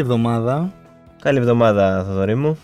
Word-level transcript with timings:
Καλή 0.00 0.12
εβδομάδα. 0.12 0.72
Καλή 1.22 1.38
εβδομάδα, 1.38 2.04
Θοδωρή 2.08 2.34
μου. 2.34 2.58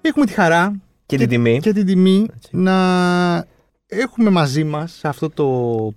Έχουμε 0.00 0.26
τη 0.26 0.32
χαρά 0.32 0.72
Και 1.06 1.16
την 1.16 1.28
τιμή. 1.28 1.58
και 1.60 1.72
την 1.72 1.86
τιμή 1.86 2.26
Έτσι. 2.36 2.48
να 2.56 2.74
έχουμε 3.86 4.30
μαζί 4.30 4.64
μας 4.64 4.92
σε 4.92 5.08
αυτό 5.08 5.30
το 5.30 5.46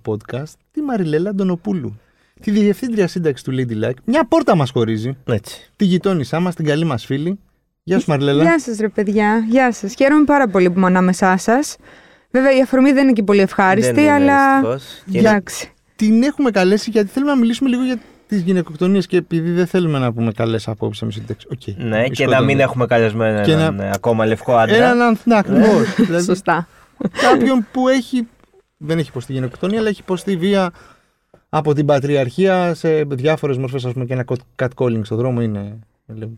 podcast 0.06 0.52
τη 0.70 0.80
Μαριλέλα 0.82 1.30
Αντωνοπούλου. 1.30 2.00
Τη 2.40 2.50
διευθύντρια 2.50 3.06
σύνταξης 3.08 3.42
του 3.44 3.52
Lady 3.52 3.84
Like. 3.84 3.94
Μια 4.04 4.24
πόρτα 4.26 4.56
μας 4.56 4.70
χωρίζει. 4.70 5.16
Έτσι. 5.24 5.70
Τη 5.76 5.84
γειτόνισά 5.84 6.40
μας, 6.40 6.54
την 6.54 6.64
καλή 6.64 6.84
μας 6.84 7.04
φίλη. 7.04 7.38
Γεια 7.82 7.98
σου 7.98 8.10
Μαριλέλα. 8.10 8.42
Γεια 8.42 8.58
σας, 8.60 8.76
ρε 8.78 8.88
παιδιά. 8.88 9.44
Γεια 9.48 9.72
σας. 9.72 9.94
Χαίρομαι 9.94 10.24
πάρα 10.24 10.48
πολύ 10.48 10.70
που 10.70 10.78
είμαι 10.78 10.86
ανάμεσά 10.86 11.36
σας. 11.36 11.76
Βέβαια, 12.30 12.56
η 12.56 12.60
αφορμή 12.60 12.92
δεν 12.92 13.02
είναι 13.02 13.12
και 13.12 13.22
πολύ 13.22 13.40
ευχάριστη, 13.40 13.92
Δεν 13.92 14.02
είναι, 14.04 14.12
αλλά. 14.12 14.54
δυστυχώς. 14.60 15.02
Και 15.10 15.18
είναι- 15.18 15.28
Εντάξει. 15.28 15.72
Την 15.96 16.22
έχουμε 16.22 16.50
καλέσει 16.50 16.90
γιατί 16.90 17.08
θέλουμε 17.08 17.32
να 17.32 17.38
μιλήσουμε 17.38 17.68
λίγο 17.68 17.84
για 17.84 17.98
τις 18.26 18.40
γυναικοκτονίες 18.40 19.06
και 19.06 19.16
επειδή 19.16 19.50
δεν 19.50 19.66
θέλουμε 19.66 19.98
να 19.98 20.12
πούμε 20.12 20.32
καλές 20.32 20.68
απόψεις 20.68 21.02
εμείς 21.02 21.14
σύνταξη. 21.14 21.46
Οκ. 21.52 21.84
Ναι, 21.84 22.08
και 22.08 22.14
Σκότωνε. 22.14 22.36
να 22.38 22.42
μην 22.44 22.60
έχουμε 22.60 22.86
καλεσμένο 22.86 23.40
Και 23.42 23.52
έναν 23.52 23.74
να- 23.74 23.84
ε, 23.84 23.90
ακόμα 23.94 24.26
λευκό 24.26 24.56
άντρα. 24.56 24.76
Έναν 24.76 25.00
ανθ- 25.00 25.26
ναι, 25.26 25.36
ακριβώς. 25.38 25.94
δηλαδή 25.96 26.24
Σωστά. 26.24 26.68
κάποιον 27.20 27.66
που 27.72 27.88
έχει, 27.88 28.28
δεν 28.76 28.98
έχει 28.98 29.08
υποστεί 29.08 29.32
γενοκτονία, 29.32 29.78
αλλά 29.78 29.88
έχει 29.88 30.00
υποστεί 30.00 30.36
βία 30.36 30.70
από 31.48 31.74
την 31.74 31.86
πατριαρχία 31.86 32.74
σε 32.74 33.02
διάφορες 33.04 33.56
μορφές, 33.58 33.84
ας 33.84 33.92
πούμε 33.92 34.04
και 34.04 34.12
ένα 34.12 34.24
catcalling 34.62 35.00
στον 35.02 35.16
δρόμο 35.18 35.40
είναι, 35.42 35.78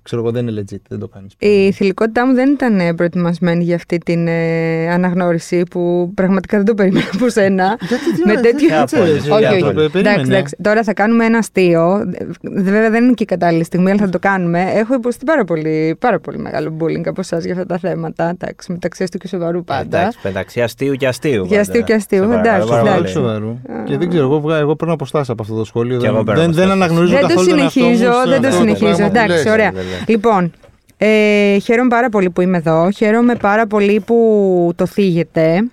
ξέρω 0.02 0.22
εγώ 0.22 0.30
δεν 0.30 0.46
είναι 0.48 0.60
legit, 0.62 0.76
δεν 0.88 0.98
το 0.98 1.08
κάνεις. 1.08 1.32
Η 1.38 1.72
θηλυκότητά 1.72 2.26
μου 2.26 2.34
δεν 2.34 2.50
ήταν 2.50 2.80
ε, 2.80 2.94
προετοιμασμένη 2.94 3.64
για 3.64 3.74
αυτή 3.74 3.98
την 3.98 4.26
ε, 4.28 4.88
αναγνώριση 4.92 5.62
που 5.70 6.10
πραγματικά 6.14 6.56
δεν 6.56 6.66
το 6.66 6.74
περίμενα 6.74 7.06
από 7.14 7.28
σένα. 7.28 7.76
Γιατί 7.88 8.12
τι 8.14 8.22
με 8.26 8.32
ώρα, 8.32 8.40
τέτοιο- 8.40 8.80
έτσι, 8.80 8.96
Όχι, 9.00 9.10
έτσι, 9.10 9.30
όχι, 9.30 9.44
έτσι, 9.44 9.62
όχι. 9.62 9.74
το 9.74 9.74
περίμενε. 9.74 10.10
Εντάξει, 10.10 10.30
εντάξει. 10.30 10.56
Τώρα 10.62 10.82
θα 10.82 10.92
κάνουμε 10.94 11.24
ένα 11.24 11.38
αστείο. 11.38 12.10
Βέβαια 12.42 12.90
δεν 12.90 13.04
είναι 13.04 13.12
και 13.12 13.22
η 13.22 13.26
κατάλληλη 13.26 13.64
στιγμή, 13.64 13.90
αλλά 13.90 14.00
θα 14.00 14.08
το 14.08 14.18
κάνουμε. 14.18 14.64
Έχω 14.74 14.94
υποστεί 14.94 15.24
πάρα 15.24 15.44
πολύ, 15.44 15.96
πάρα 15.98 16.18
πολύ 16.20 16.38
μεγάλο 16.38 16.76
bullying 16.80 17.06
από 17.06 17.20
εσάς 17.20 17.44
για 17.44 17.52
αυτά 17.52 17.66
τα 17.66 17.78
θέματα. 17.78 18.28
Εντάξει, 18.28 18.72
μεταξύ 18.72 19.02
αστείου 19.02 19.18
και 19.18 19.28
σοβαρού 19.28 19.64
πάντα. 19.64 19.98
Εντάξει, 19.98 20.18
μεταξύ 20.24 20.60
αστείου 20.62 20.94
και 20.94 21.06
αστείου. 21.06 21.44
Για 21.44 21.60
αστείου 21.60 21.82
και 21.82 21.94
αστείου, 21.94 22.22
Σε 22.22 22.26
παρακαλώ 22.28 22.54
εντάξει, 22.54 22.68
πάρα 22.68 22.80
Σοβαρού, 22.82 23.00
πολύ. 23.02 23.12
σοβαρού. 23.12 23.58
Και 23.84 23.96
δεν 23.96 24.08
ξέρω, 24.08 24.24
εγώ, 24.24 24.40
βγα- 24.40 24.58
εγώ 24.58 24.76
παίρνω 24.76 24.94
αποστάσεις 24.94 25.28
από 25.30 25.42
αυτό 25.42 25.54
το 25.54 25.64
σχόλιο. 25.64 25.98
Και 25.98 26.06
εγώ 26.06 26.16
Δεν, 26.16 26.24
παίρνω 26.24 26.40
δεν, 26.40 26.52
δεν 26.52 26.64
αποστάσεις. 26.64 26.82
αναγνωρίζω 26.84 27.12
Δεν 27.12 27.22
το 27.22 27.28
καθόλου 27.28 27.48
τον 27.48 27.58
εαυτό 27.58 27.80
μου 27.80 27.86
συνεχίζω, 27.86 28.12
σε 28.22 28.28
δεν 28.30 28.40
το 28.40 28.46
αυτό 28.48 28.60
συνεχίζω. 28.60 28.84
πράγμα 28.96 29.06
που 29.10 29.16
Εντάξει, 29.16 29.32
λες. 29.32 29.42
Ωραία. 29.58 29.70
ναι, 29.72 29.80
ναι. 29.80 30.04
Λοιπόν, 30.06 30.52
ε, 30.96 31.58
χαίρομαι 31.58 31.88
πάρα 31.88 32.08
πολύ 32.08 32.30
που 32.30 32.40
είμαι 32.40 32.56
εδώ. 32.56 32.90
Χαίρομαι 32.90 33.34
πάρα 33.34 33.66
πολύ 33.66 34.00
που 34.00 34.72
το 34.76 34.86
θίγετε. 34.86 35.70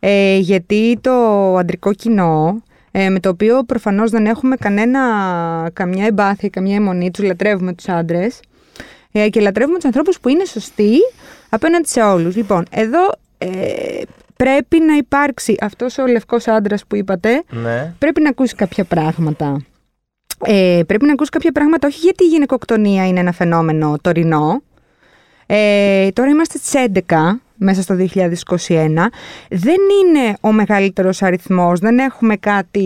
Ε, 0.00 0.36
γιατί 0.38 0.98
το 1.00 1.12
αντρικό 1.56 1.92
κοινό, 1.92 2.62
ε, 2.90 3.08
με 3.08 3.20
το 3.20 3.28
οποίο 3.28 3.62
προφανώς 3.64 4.10
δεν 4.10 4.26
έχουμε 4.26 4.56
κανένα, 4.56 5.00
καμιά 5.72 6.06
εμπάθεια, 6.06 6.48
καμιά 6.48 6.76
αιμονή, 6.76 7.10
τους 7.10 7.24
λατρεύουμε 7.24 7.72
τους 7.72 7.88
άντρες 7.88 8.40
ε, 9.12 9.28
και 9.28 9.40
λατρεύουμε 9.40 9.76
τους 9.76 9.84
ανθρώπους 9.84 10.20
που 10.20 10.28
είναι 10.28 10.44
σωστοί 10.44 10.92
απέναντι 11.48 11.88
σε 11.88 12.00
όλους. 12.00 12.36
Λοιπόν, 12.36 12.64
εδώ 12.70 13.12
ε, 13.38 13.48
πρέπει 14.36 14.80
να 14.80 14.96
υπάρξει 14.96 15.56
αυτός 15.60 15.98
ο 15.98 16.06
λευκός 16.06 16.46
άντρας 16.48 16.84
που 16.86 16.96
είπατε, 16.96 17.42
Ναι. 17.50 17.94
πρέπει 17.98 18.20
να 18.20 18.28
ακούσει 18.28 18.54
κάποια 18.54 18.84
πράγματα. 18.84 19.64
Ε, 20.44 20.80
πρέπει 20.86 21.04
να 21.04 21.12
ακούσει 21.12 21.30
κάποια 21.30 21.52
πράγματα, 21.52 21.86
όχι 21.86 21.98
γιατί 21.98 22.24
η 22.24 22.28
γυναικοκτονία 22.28 23.06
είναι 23.06 23.20
ένα 23.20 23.32
φαινόμενο 23.32 23.96
τωρινό. 24.00 24.62
Ε, 25.46 26.08
τώρα 26.10 26.30
είμαστε 26.30 26.58
στις 26.58 26.90
11 27.08 27.40
μέσα 27.56 27.82
στο 27.82 27.96
2021. 27.98 28.04
Δεν 29.50 29.76
είναι 30.00 30.36
ο 30.40 30.52
μεγαλύτερος 30.52 31.22
αριθμός, 31.22 31.80
δεν 31.80 31.98
έχουμε 31.98 32.36
κάτι... 32.36 32.80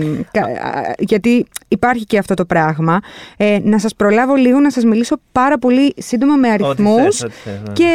μ, 0.00 0.20
κα- 0.30 0.40
α, 0.68 0.94
γιατί 0.98 1.46
υπάρχει 1.68 2.04
και 2.04 2.18
αυτό 2.18 2.34
το 2.34 2.44
πράγμα. 2.44 3.00
Ε, 3.36 3.58
να 3.62 3.78
σας 3.78 3.94
προλάβω 3.94 4.34
λίγο 4.34 4.60
να 4.60 4.70
σας 4.70 4.84
μιλήσω 4.84 5.16
πάρα 5.32 5.58
πολύ 5.58 5.94
σύντομα 5.96 6.36
με 6.36 6.48
Ό,τι 6.52 6.64
αριθμούς 6.64 7.16
θες, 7.16 7.22
ό,τι 7.22 7.32
θες, 7.44 7.52
ναι. 7.66 7.72
και 7.72 7.90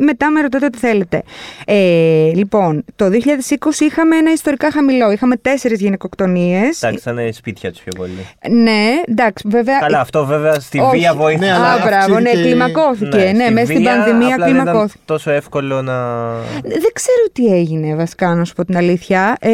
μετά 0.00 0.30
με 0.30 0.40
ρωτάτε 0.40 0.64
ό,τι 0.66 0.78
θέλετε. 0.78 1.22
Ε, 1.66 2.30
λοιπόν, 2.34 2.84
το 2.96 3.04
2020 3.06 3.08
είχαμε 3.80 4.16
ένα 4.16 4.32
ιστορικά 4.32 4.70
χαμηλό. 4.70 5.10
Είχαμε 5.10 5.36
τέσσερις 5.36 5.80
γυναικοκτονίες. 5.80 6.82
Εντάξει, 6.82 7.02
θα 7.02 7.10
είναι 7.10 7.32
σπίτια 7.32 7.72
τους 7.72 7.80
πιο 7.80 7.92
πολύ. 7.96 8.26
Ναι, 8.50 8.84
εντάξει, 9.08 9.48
βέβαια. 9.48 9.78
Καλά, 9.78 10.00
αυτό 10.00 10.24
βέβαια 10.26 10.60
στη 10.60 10.78
όχι. 10.78 10.96
βία 10.98 11.14
βοήθησε. 11.14 11.44
Ναι, 11.46 11.52
αλλά 11.52 11.72
Α, 11.72 11.78
μπράβο, 11.86 12.08
ναι, 12.08 12.14
αυξήθηκε 12.16 12.38
η- 12.38 12.42
κλιμακώθηκε. 12.50 13.16
Ναι, 13.34 13.44
στη 13.44 13.52
μέσα 13.52 13.66
στην 13.66 13.78
βία, 13.80 13.90
πανδημία 13.90 14.34
απλά 14.34 14.44
δεν 14.46 14.54
ήταν 14.54 14.64
κλιμακώθηκε. 14.66 14.98
τόσο 15.04 15.30
εύκολο 15.30 15.44
να. 15.82 16.32
Δεν 16.62 16.92
ξέρω 16.92 17.24
τι 17.32 17.46
έγινε 17.46 17.94
βασικά, 17.94 18.34
να 18.34 18.44
σου 18.44 18.54
πω 18.54 18.64
την 18.64 18.76
αλήθεια. 18.76 19.36
Ε, 19.40 19.50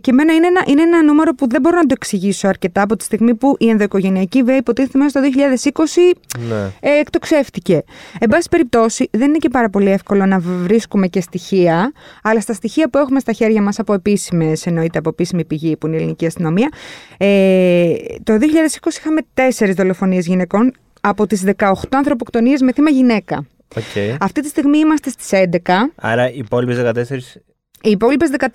και 0.00 0.10
εμένα 0.10 0.32
είναι 0.34 0.46
ένα, 0.46 0.62
είναι 0.66 0.82
ένα 0.82 1.02
νούμερο 1.02 1.34
που 1.34 1.48
δεν 1.48 1.60
μπορώ 1.60 1.76
να 1.76 1.82
το 1.86 1.94
εξηγήσω 1.96 2.48
αρκετά 2.48 2.82
από 2.82 2.96
τη 2.96 3.04
στιγμή 3.04 3.34
που 3.34 3.54
η 3.58 3.68
ενδοοικογενειακή 3.68 4.42
βία 4.42 4.56
υποτίθεται 4.56 4.98
μέσα 4.98 5.10
στο 5.10 5.20
2020 5.20 6.16
Ναι. 6.48 6.70
ε, 6.80 6.98
εκτοξεύτηκε. 7.00 7.82
Εν 8.18 8.28
πάση 8.28 8.48
περιπτώσει, 8.48 9.08
δεν 9.12 9.28
είναι 9.28 9.38
και 9.38 9.48
πάρα 9.48 9.70
πολύ 9.70 9.90
εύκολο 9.90 10.26
να 10.26 10.38
βρίσκουμε 10.38 11.06
και 11.06 11.20
στοιχεία, 11.20 11.92
αλλά 12.22 12.40
στα 12.40 12.52
στοιχεία 12.52 12.88
που 12.90 12.98
έχουμε 12.98 13.20
στα 13.20 13.32
χέρια 13.32 13.62
μας 13.62 13.78
από 13.78 13.92
επίσημες, 13.92 14.66
εννοείται 14.66 14.98
από 14.98 15.08
επίσημη 15.08 15.44
πηγή 15.44 15.76
που 15.76 15.86
είναι 15.86 15.96
η 15.96 15.98
ελληνική 15.98 16.26
αστυνομία, 16.26 16.68
ε, 17.16 17.92
το 18.22 18.38
2020 18.38 18.98
είχαμε 18.98 19.20
τέσσερις 19.34 19.74
δολοφονίες 19.74 20.26
γυναικών 20.26 20.72
από 21.00 21.26
τις 21.26 21.42
18 21.56 21.72
ανθρωποκτονίες 21.90 22.60
με 22.60 22.72
θύμα 22.72 22.90
γυναίκα. 22.90 23.46
Οκ. 23.76 24.16
Αυτή 24.20 24.40
τη 24.42 24.48
στιγμή 24.48 24.78
είμαστε 24.78 25.10
στις 25.10 25.30
11. 25.32 25.90
Άρα 25.94 26.30
οι 26.30 26.36
υπόλοιπες 26.38 26.76
14. 26.76 27.40
Οι 27.82 27.90
υπόλοιπες 27.90 28.30
14 28.38 28.46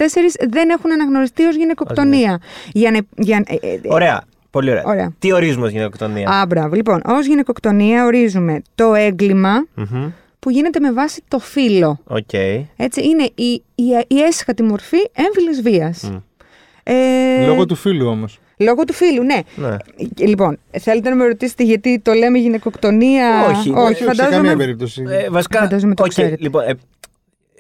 δεν 0.49 0.69
έχουν 0.69 0.91
αναγνωριστεί 0.91 1.43
ως 1.43 1.55
γυναικοκτονία. 1.55 2.39
Για 2.71 2.91
να, 2.91 2.99
για, 3.17 3.43
ε, 3.47 3.55
ε, 3.67 3.79
Ωραία. 3.87 4.23
Πολύ 4.49 4.69
ωραία. 4.71 4.83
Ωραία. 4.85 5.13
Τι 5.19 5.31
ορίζουμε 5.33 5.65
ως 5.65 5.71
γυναικοκτονία; 5.71 6.29
Α, 6.29 6.45
μπράβο. 6.45 6.75
Λοιπόν, 6.75 7.01
ως 7.05 7.25
γυναικοκτονία 7.25 8.05
ορίζουμε 8.05 8.61
το 8.75 8.93
έγκλημα 8.93 9.65
Μμμ. 9.73 10.11
που 10.39 10.49
γίνεται 10.49 10.79
με 10.79 10.91
βάση 10.91 11.23
το 11.27 11.39
φύλο. 11.39 11.99
Οκ. 12.03 12.33
Έτσι, 12.75 13.03
είναι 13.07 13.23
η, 13.35 13.63
η, 13.75 13.83
η 14.07 14.21
έσχατη 14.21 14.63
μορφή 14.63 14.97
έμφυλης 15.13 15.61
βίας. 15.61 16.09
Μμ. 16.11 16.15
Ε, 16.83 17.45
Λόγω 17.45 17.65
του 17.65 17.75
φύλου 17.75 18.07
όμως. 18.07 18.39
Λόγω 18.61 18.83
του 18.83 18.93
φύλου, 18.93 19.23
ναι. 19.23 19.39
Ναι. 19.55 19.67
Ε, 19.67 20.25
Λοιπόν, 20.25 20.57
θέλετε 20.79 21.09
να 21.09 21.15
με 21.15 21.25
ρωτήσετε 21.25 21.63
γιατί 21.63 21.99
το 21.99 22.13
λέμε 22.13 22.37
γυναικοκτονία; 22.37 23.45
Όχι, 23.49 23.69
όχι 23.75 23.95
σε 23.95 24.05
καμία 24.05 24.23
φαντάζομαι. 24.23 24.55
περίπτωση. 24.55 25.03
Ε, 25.09 25.29
βασικά. 25.29 25.59
Φαντάζομαι 25.59 25.93
το 25.95 26.03
οκ, 26.03 26.09
ξέρετε. 26.09 26.35
λοιπόν, 26.39 26.63
ε, 26.67 26.73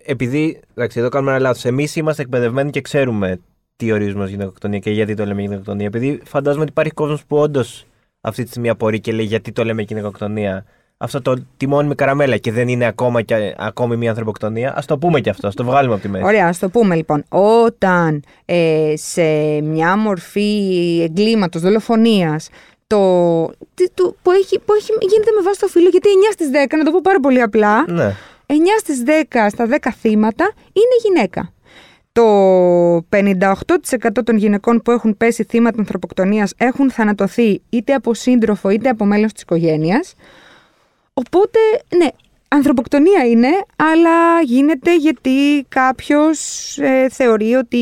επειδή. 0.05 0.59
Εντάξει, 0.75 0.99
εδώ 0.99 1.09
κάνουμε 1.09 1.31
ένα 1.31 1.39
λάθος. 1.39 1.65
Εμείς 1.65 1.95
είμαστε 1.95 2.21
εκπαιδευμένοι 2.21 2.69
και 2.69 2.81
ξέρουμε 2.81 3.39
τι 3.75 3.91
ορίζουμε 3.91 4.23
ως 4.23 4.29
γυναικοκτονία 4.29 4.79
και 4.79 4.91
γιατί 4.91 5.13
το 5.15 5.25
λέμε 5.25 5.41
γυναικοκτονία. 5.41 5.85
Επειδή 5.85 6.21
φαντάζομαι 6.25 6.61
ότι 6.61 6.71
υπάρχει 6.71 6.91
κόσμος 6.91 7.25
που 7.25 7.37
όντως 7.37 7.85
αυτή 8.21 8.43
τη 8.43 8.49
στιγμή 8.49 8.69
απορεί 8.69 8.99
και 8.99 9.11
λέει 9.11 9.25
γιατί 9.25 9.51
το 9.51 9.63
λέμε 9.63 9.81
γυναικοκτονία. 9.81 10.65
Αυτό 11.03 11.21
το, 11.21 11.33
τη 11.57 11.67
μόνιμη 11.67 11.95
καραμέλα 11.95 12.37
και 12.37 12.51
δεν 12.51 12.67
είναι 12.67 12.85
ακόμα 12.85 13.21
και, 13.21 13.55
ακόμη 13.57 13.95
μια 13.95 14.09
ανθρωποκτονία. 14.09 14.69
Ας 14.75 14.81
το 14.85 14.97
πούμε 14.97 15.19
και 15.19 15.29
αυτό, 15.29 15.47
ας 15.47 15.55
το 15.55 15.63
βγάλουμε 15.63 15.93
από 15.93 16.03
τη 16.03 16.09
μέση. 16.09 16.23
Ωραία, 16.25 16.47
ας 16.47 16.59
το 16.59 16.69
πούμε 16.69 16.95
λοιπόν. 16.95 17.23
Όταν 17.29 18.23
ε, 18.45 18.93
σε 18.95 19.21
μια 19.61 19.97
μορφή 19.97 20.59
εγκλήματος, 21.03 21.61
δολοφονίας, 21.61 22.49
το, 22.87 23.47
τι- 23.73 23.91
το- 23.93 24.15
που, 24.21 24.31
έχει, 24.31 24.59
που 24.59 24.73
έχει, 24.73 24.91
γίνεται 25.09 25.31
με 25.37 25.41
βάση 25.43 25.59
το 25.59 25.67
φύλλο, 25.67 25.89
γιατί 25.89 26.07
9 26.29 26.33
στις 26.33 26.49
10, 26.49 26.77
να 26.77 26.83
το 26.83 26.91
πω 26.91 26.99
πάρα 27.03 27.19
πολύ 27.19 27.41
απλά, 27.41 27.85
Ναι. 27.91 28.15
9 28.45 28.53
στις 28.79 29.03
10 29.05 29.47
στα 29.49 29.65
10 29.67 29.91
θύματα 29.99 30.51
είναι 30.73 30.95
γυναίκα. 31.13 31.53
Το 32.13 32.25
58% 33.09 34.23
των 34.23 34.37
γυναικών 34.37 34.81
που 34.81 34.91
έχουν 34.91 35.17
πέσει 35.17 35.43
θύματα 35.49 35.79
ανθρωποκτονίας 35.79 36.53
έχουν 36.57 36.91
θανατωθεί 36.91 37.61
είτε 37.69 37.93
από 37.93 38.13
σύντροφο 38.13 38.69
είτε 38.69 38.89
από 38.89 39.05
μέλος 39.05 39.31
της 39.33 39.41
οικογένειας. 39.41 40.13
Οπότε, 41.25 41.59
ναι, 41.97 42.07
ανθρωποκτονία 42.47 43.25
είναι, 43.25 43.47
αλλά 43.75 44.41
γίνεται 44.43 44.95
γιατί 44.95 45.65
κάποιος 45.69 46.39
ε, 46.77 47.07
θεωρεί 47.11 47.53
ότι 47.53 47.77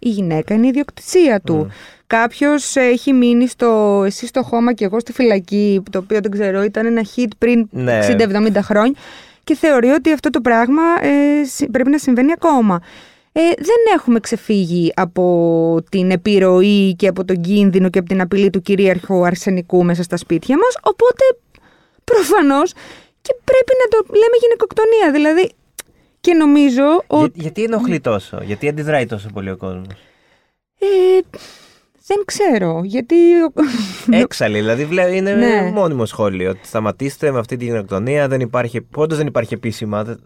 η 0.00 0.08
γυναίκα 0.08 0.54
είναι 0.54 0.66
η 0.66 0.68
ιδιοκτησία 0.68 1.40
του. 1.40 1.70
Κάποιος 2.06 2.76
έχει 2.76 3.12
μείνει 3.12 3.48
στο 3.48 4.02
εσύ 4.06 4.26
στο 4.26 4.42
χώμα 4.42 4.72
και 4.72 4.84
εγώ 4.84 5.00
στη 5.00 5.12
φυλακή, 5.12 5.82
το 5.90 5.98
οποίο 5.98 6.20
δεν 6.20 6.30
ξέρω, 6.30 6.62
ήταν 6.62 6.86
ένα 6.86 7.02
hit 7.16 7.26
πριν 7.38 7.68
Ναι. 7.70 8.00
60-70 8.18 8.56
χρόνια 8.62 8.94
και 9.44 9.54
θεωρεί 9.54 9.88
ότι 9.88 10.12
αυτό 10.12 10.30
το 10.30 10.40
πράγμα 10.40 10.82
ε, 11.00 11.44
συ- 11.44 11.70
πρέπει 11.70 11.90
να 11.90 11.98
συμβαίνει 11.98 12.32
ακόμα. 12.32 12.80
Ε, 13.32 13.40
δεν 13.40 13.76
έχουμε 13.96 14.20
ξεφύγει 14.20 14.92
από 14.96 15.78
την 15.90 16.10
επιρροή 16.10 16.94
και 16.94 17.08
από 17.08 17.24
τον 17.24 17.40
κίνδυνο 17.40 17.88
και 17.90 17.98
από 17.98 18.08
την 18.08 18.20
απειλή 18.20 18.50
του 18.50 18.60
κυρίαρχου 18.62 19.26
αρσενικού 19.26 19.84
μέσα 19.84 20.02
στα 20.02 20.16
σπίτια 20.16 20.56
μας, 20.56 20.76
οπότε 20.82 21.24
προφανώς 22.04 22.72
και 23.22 23.34
πρέπει 23.44 23.72
να 23.82 23.88
το 23.98 24.06
λέμε 24.08 24.36
γυναικοκτονία. 24.42 25.10
Δηλαδή, 25.12 25.52
και 26.20 26.34
νομίζω 26.34 26.82
Για- 26.82 27.04
ότι... 27.06 27.40
γιατί 27.40 27.62
ενοχλεί 27.62 28.00
τόσο, 28.00 28.40
γιατί 28.44 28.68
αντιδράει 28.68 29.06
τόσο 29.06 29.28
πολύ 29.32 29.50
ο 29.50 29.56
κόσμος; 29.56 29.86
Ε, 30.78 30.86
δεν 32.06 32.22
ξέρω, 32.24 32.80
γιατί... 32.84 33.14
Έξαλλη, 34.10 34.58
δηλαδή 34.58 34.84
βλέ- 34.84 35.14
είναι 35.14 35.34
Ναι. 35.34 35.70
μόνιμο 35.74 36.06
σχόλιο. 36.06 36.50
Ότι 36.50 36.66
σταματήστε 36.66 37.30
με 37.30 37.38
αυτή 37.38 37.56
τη 37.56 37.64
γυναικοκτονία, 37.64 38.28
δεν 38.28 38.40
υπάρχει, 38.40 38.86
όντως 38.94 39.18
δεν 39.18 39.26
υπάρχει 39.26 39.54
επίσημα. 39.54 40.04
δεν- 40.04 40.20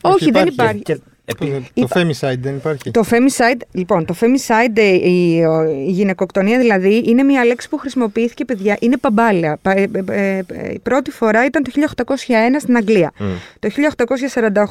Όχι, 0.00 0.30
δεν 0.30 0.46
υπάρχει. 0.46 0.52
υπάρχει. 0.52 0.82
Και 0.82 0.98
Επί- 1.30 1.50
Το 1.50 1.62
Είπα- 1.74 2.00
femicide 2.00 2.38
δεν 2.40 2.54
υπάρχει; 2.56 2.90
Το 2.90 3.04
femicide, 3.10 3.60
λοιπόν, 3.72 4.04
το 4.04 4.14
femicide, 4.20 4.76
ε, 4.78 5.08
η, 5.10 5.44
ο- 5.44 5.70
η 5.70 5.90
γυναικοκτονία 5.90 6.58
δηλαδή, 6.58 7.02
είναι 7.06 7.22
μια 7.22 7.44
λέξη 7.44 7.68
που 7.68 7.76
χρησιμοποιήθηκε, 7.78 8.44
παιδιά, 8.44 8.76
είναι 8.80 8.96
παμπάλαια. 8.96 9.56
Πα- 9.62 9.70
ε, 9.78 9.90
ε, 9.92 10.02
ε, 10.10 10.42
ε, 10.52 10.72
η 10.72 10.78
πρώτη 10.78 11.10
φορά 11.10 11.44
ήταν 11.44 11.62
το 11.62 11.70
1801 11.70 12.60
στην 12.60 12.76
Αγγλία. 12.76 13.12
Μμ. 13.18 13.26
Το 13.58 13.68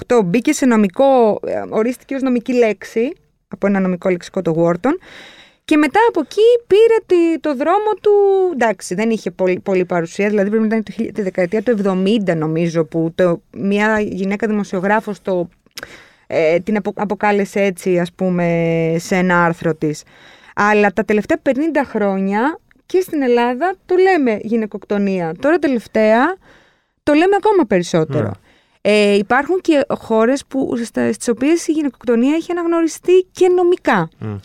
1848 0.07 0.21
μπήκε 0.25 0.51
σε 0.54 0.65
νομικό, 0.65 1.39
ε, 1.45 1.63
ορίστηκε 1.69 2.15
ως 2.15 2.21
νομική 2.21 2.54
λέξη 2.54 3.12
από 3.48 3.68
ένα 3.68 3.80
νομικό 3.80 4.09
λεξικό 4.09 4.42
το 4.42 4.56
Wharton 4.65 4.92
και 5.65 5.77
μετά 5.77 6.00
από 6.09 6.19
εκεί 6.19 6.42
πήρε 6.68 6.95
τη- 7.06 7.39
το 7.39 7.56
δρόμο 7.56 7.92
του, 8.01 8.12
εντάξει 8.54 8.95
δεν 8.95 9.09
είχε 9.09 9.31
πολύ, 9.31 9.59
πολύ 9.59 9.86
παρουσία, 9.86 10.30
δηλαδή 10.30 10.50
πρέπει 10.50 10.62
να 10.68 10.68
ήταν 10.75 10.83
το 10.83 10.92
χι- 10.92 11.13
τη 11.13 11.21
δεκαετία 11.21 11.63
του 11.63 11.71
70 12.25 12.36
νομίζω 12.36 12.83
που 12.86 13.12
το, 13.15 13.42
μια 13.57 14.00
γυναίκα 14.00 14.48
δημοσιογράφος 14.48 15.21
το, 15.21 15.50
ε, 16.27 16.59
την 16.59 16.77
απο- 16.77 16.94
αποκάλεσε 16.95 17.62
έτσι 17.62 18.00
ας 18.00 18.12
πούμε 18.13 18.45
σε 18.97 19.15
ένα 19.15 19.44
άρθρο 19.45 19.75
της. 19.75 20.03
Αλλά 20.56 20.91
τα 20.94 21.03
τελευταία 21.03 21.38
50 21.44 21.51
χρόνια 21.85 22.59
και 22.85 23.00
στην 23.01 23.21
Ελλάδα 23.21 23.75
το 23.85 23.95
λέμε 23.95 24.38
γυναικοκτονία. 24.41 25.33
Τώρα 25.39 25.59
τελευταία 25.59 26.35
το 27.03 27.13
λέμε 27.13 27.35
ακόμα 27.38 27.65
περισσότερο. 27.68 28.31
Ε, 28.81 29.13
υπάρχουν 29.15 29.62
και 29.62 29.85
χώρες 29.89 30.45
που, 30.47 30.77
στα, 30.83 31.13
στις 31.13 31.27
οποίες 31.27 31.68
η 31.68 31.71
γυναικοκτονία 31.71 32.35
έχει 32.35 32.51
αναγνωριστεί 32.51 33.27
και 33.31 33.47
νομικά. 33.47 34.09
Μμ. 34.19 34.35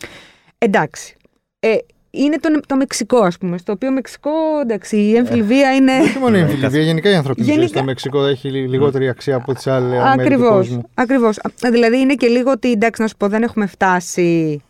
Εντάξει. 0.59 1.17
Ε, 1.61 1.77
είναι 2.15 2.39
το, 2.39 2.61
το 2.67 2.77
Μεξικό, 2.77 3.19
ας 3.19 3.39
πούμε, 3.39 3.59
στο 3.59 3.73
οποίο 3.73 3.93
Μεξικό, 3.93 4.31
εντάξει, 4.63 4.97
η 4.97 5.17
εμφυλβία 5.17 5.75
είναι... 5.75 5.93
Όχι 6.03 6.19
μόνο 6.19 6.37
η 6.37 6.41
Ναι, 6.41 6.47
εμφυλιβία, 6.47 6.81
γενικά 6.83 7.11
η 7.11 7.15
ανθρώπινη 7.15 7.47
ζωή 7.47 7.55
Γενικά- 7.55 7.77
στο 7.77 7.85
Μεξικό 7.85 8.25
έχει 8.27 8.49
λι- 8.51 8.69
λιγότερη 8.69 9.09
αξία 9.09 9.37
από 9.37 9.55
τις 9.55 9.67
άλλες 9.67 9.89
μέρη 9.91 10.03
του 10.03 10.21
Ακριβώς, 10.21 10.51
κόσμου. 10.51 10.83
ακριβώς. 10.95 11.39
Α, 11.39 11.71
Δηλαδή 11.71 11.99
είναι 11.99 12.15
και 12.15 12.27
λίγο 12.27 12.51
ότι, 12.51 12.71
εντάξει, 12.71 13.03
να 13.03 13.09
σου 13.09 13.17
πω, 13.17 13.29
δεν 13.29 13.43
έχουμε 13.43 13.67
φτάσει 13.67 14.61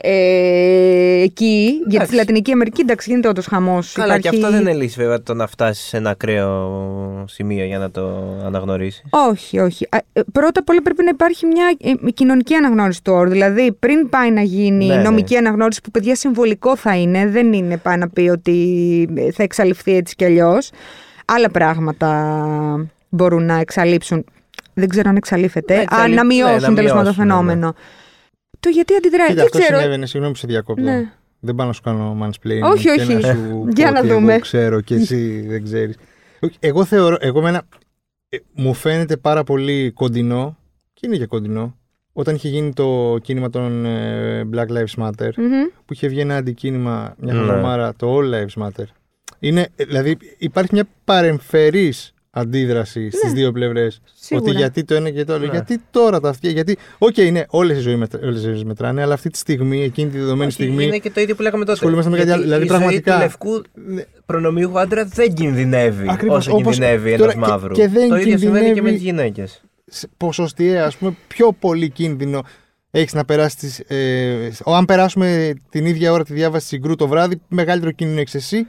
ε, 0.00 1.22
εκεί, 1.22 1.64
γιατί 1.70 1.86
Εντάξει. 1.94 2.06
στη 2.06 2.16
Λατινική 2.16 2.52
Αμερική, 2.52 2.80
εντάξει, 2.80 3.10
γίνεται 3.10 3.28
όντως 3.28 3.46
χαμός. 3.46 3.92
Καλά, 3.92 4.18
και 4.18 4.28
αυτό 4.28 4.50
δεν 4.50 4.60
είναι 4.60 4.72
λύση 4.74 4.94
βέβαια 4.98 5.22
το 5.22 5.34
να 5.34 5.46
φτάσεις 5.46 5.84
σε 5.88 5.96
ένα 5.96 6.10
ακραίο 6.10 7.24
σημείο 7.28 7.64
για 7.64 7.78
να 7.78 7.90
το 7.90 8.10
αναγνωρίσεις. 8.44 9.02
Όχι, 9.10 9.58
όχι. 9.58 9.86
Α, 9.90 9.98
ε, 10.12 10.20
Πρώτα 10.32 10.60
απ' 10.60 10.68
όλα 10.68 10.82
πρέπει 10.82 11.02
να 11.04 11.10
υπάρχει 11.10 11.46
μια 11.46 11.76
ε, 12.06 12.10
κοινωνική 12.10 12.54
αναγνώριση 12.54 13.02
του 13.02 13.12
όρου. 13.12 13.30
Δηλαδή, 13.30 13.72
πριν 13.72 14.08
πάει 14.08 14.30
να 14.30 14.40
γίνει 14.42 14.86
Ναι, 14.86 14.94
ναι. 14.96 15.02
νομική 15.02 15.36
αναγνώριση, 15.36 15.80
που 15.80 15.90
παιδιά 15.90 16.14
συμβολικό 16.14 16.76
θα 16.76 16.96
είναι, 16.96 17.26
δεν 17.28 17.52
είναι 17.52 17.76
πάει 17.76 17.96
να 17.96 18.08
πει 18.08 18.28
ότι 18.28 19.08
ε, 19.14 19.30
θα 19.32 19.42
εξαλειφθεί 19.42 19.96
έτσι 19.96 20.14
κι 20.14 20.24
αλλιώς. 20.24 20.70
Άλλα 21.24 21.50
πράγματα 21.50 22.88
μπορούν 23.08 23.44
να 23.46 23.58
εξαλείψουν. 23.60 24.24
Δεν 24.74 24.88
ξέρω 24.88 25.08
αν 25.08 25.16
εξαλείφεται. 25.16 25.74
Να 25.74 25.80
Α, 25.80 25.82
εξαλεί- 25.82 26.14
να 26.14 26.24
ναι, 26.24 26.34
μειώσουν 26.34 26.68
να 26.70 26.74
τέλος 26.74 26.90
πάντων 26.92 26.92
το 26.92 27.02
μειώσουν, 27.02 27.26
ναι, 27.26 27.32
φαινόμενο. 27.32 27.74
Το 28.60 28.68
γιατί 28.68 28.94
αντιδράει. 28.94 29.26
Κοίτα, 29.28 29.36
δεν 29.36 29.44
αυτό 29.44 29.58
ξέρω. 29.58 29.76
συνέβαινε, 29.78 30.06
συγγνώμη 30.06 30.32
που 30.32 30.38
σε 30.38 30.46
διακόπτω. 30.46 30.82
Ναι. 30.82 31.12
Δεν 31.40 31.54
πάω 31.54 31.66
να 31.66 31.72
σου 31.72 31.80
κάνω 31.82 32.18
mansplaining. 32.22 32.70
Όχι, 32.72 32.82
και 32.82 32.90
όχι. 32.90 33.14
Να 33.14 33.20
σου 33.34 33.66
Για 33.76 33.86
πω 33.86 33.92
να 33.92 33.98
ότι 33.98 34.08
δούμε. 34.08 34.32
Εγώ 34.32 34.40
ξέρω 34.40 34.80
και 34.80 34.94
εσύ 34.94 35.40
δεν 35.48 35.64
ξέρεις. 35.64 35.96
Εγώ 36.58 36.84
θεωρώ, 36.84 37.16
εγώ 37.20 37.40
μένα, 37.40 37.62
ε, 38.28 38.36
μου 38.54 38.74
φαίνεται 38.74 39.16
πάρα 39.16 39.44
πολύ 39.44 39.90
κοντινό 39.90 40.56
και 40.94 41.06
είναι 41.06 41.16
και 41.16 41.26
κοντινό 41.26 41.76
όταν 42.12 42.34
είχε 42.34 42.48
γίνει 42.48 42.72
το 42.72 43.18
κίνημα 43.22 43.50
των 43.50 43.84
ε, 43.84 44.48
Black 44.54 44.66
Lives 44.66 45.02
Matter 45.04 45.30
Μμμ. 45.36 45.64
που 45.84 45.92
είχε 45.92 46.08
βγει 46.08 46.20
ένα 46.20 46.36
αντικίνημα 46.36 47.14
μια 47.18 47.34
Ναι. 47.34 47.40
χαζομάρα 47.40 47.94
το 47.94 48.16
All 48.18 48.34
Lives 48.34 48.62
Matter. 48.66 48.84
Είναι, 49.38 49.68
ε, 49.76 49.84
δηλαδή 49.84 50.16
υπάρχει 50.38 50.70
μια 50.72 50.84
παρεμφερής 51.04 52.14
αντίδραση 52.38 53.10
στις 53.10 53.32
δύο 53.32 53.52
πλευρές 53.52 54.00
Ναι. 54.04 54.10
Σίγουρα. 54.20 54.50
ότι 54.50 54.58
γιατί 54.58 54.84
το 54.84 54.94
ένα 54.94 55.10
και 55.10 55.24
το 55.24 55.34
άλλο. 55.34 55.44
Ναι. 55.46 55.50
Γιατί 55.52 55.80
τώρα 55.90 56.20
τα 56.20 56.28
αυτιά. 56.28 56.50
Γιατί, 56.50 56.76
οκ, 56.98 57.16
ναι, 57.32 57.42
όλες 57.48 57.76
οι, 57.78 57.80
ζωή 57.80 57.96
μετρα- 57.96 58.20
όλες 58.22 58.38
οι 58.38 58.44
ζωές 58.44 58.64
μετράνε, 58.64 59.02
αλλά 59.02 59.14
αυτή 59.14 59.30
τη 59.30 59.38
στιγμή, 59.38 59.82
εκείνη 59.82 60.10
τη 60.10 60.18
δεδομένη 60.18 60.50
στιγμή. 60.50 60.84
Είναι 60.84 60.98
και 60.98 61.10
το 61.10 61.20
ίδιο 61.20 61.34
που 61.34 61.42
λέγαμε 61.42 61.60
τότε. 61.64 61.72
ασχολούμαστε 61.72 62.10
με 62.10 62.16
κάτι 62.16 62.28
Γιατί 62.28 62.42
άλλο. 62.44 62.50
Δηλαδή, 62.50 62.64
η 62.64 62.68
ζωή 62.68 62.78
πραγματικά- 62.78 63.14
του 63.14 63.20
λευκού 63.20 63.62
Ναι. 63.94 64.02
προνομιούχου 64.26 64.78
άντρα 64.78 65.04
δεν 65.04 65.34
κινδυνεύει 65.34 66.06
Ακριβώς, 66.10 66.36
όσο 66.46 66.56
όπως- 66.56 66.76
κινδυνεύει 66.76 67.16
τώρα 67.16 67.32
ένα 67.32 67.32
και- 67.32 67.50
μαύρου. 67.50 67.74
και 67.74 67.88
δεν 67.88 68.08
το 68.08 68.16
ίδιο 68.16 68.38
συμβαίνει 68.38 68.72
και 68.72 68.82
με 68.82 68.90
κινδυνεύει- 68.90 68.94
τις 68.94 69.02
γυναίκες. 69.02 69.62
σε 69.90 70.08
ποσοστιαία, 70.16 70.84
ας 70.86 70.96
πούμε, 70.96 71.16
πιο 71.28 71.52
πολύ 71.52 71.90
κίνδυνο 71.90 72.42
έχεις 72.90 73.12
να 73.14 73.24
περάσεις. 73.24 73.54
Τις, 73.58 73.78
ε, 73.78 74.50
αν 74.64 74.84
περάσουμε 74.84 75.54
την 75.70 75.86
ίδια 75.86 76.12
ώρα 76.12 76.24
τη 76.24 76.32
διάβαση 76.32 76.66
συγκρού 76.66 76.94
το 76.94 77.08
βράδυ, 77.08 77.40
μεγαλύτερο 77.48 77.90
κίνδυνο 77.92 78.20
έχεις 78.20 78.34
εσύ 78.34 78.66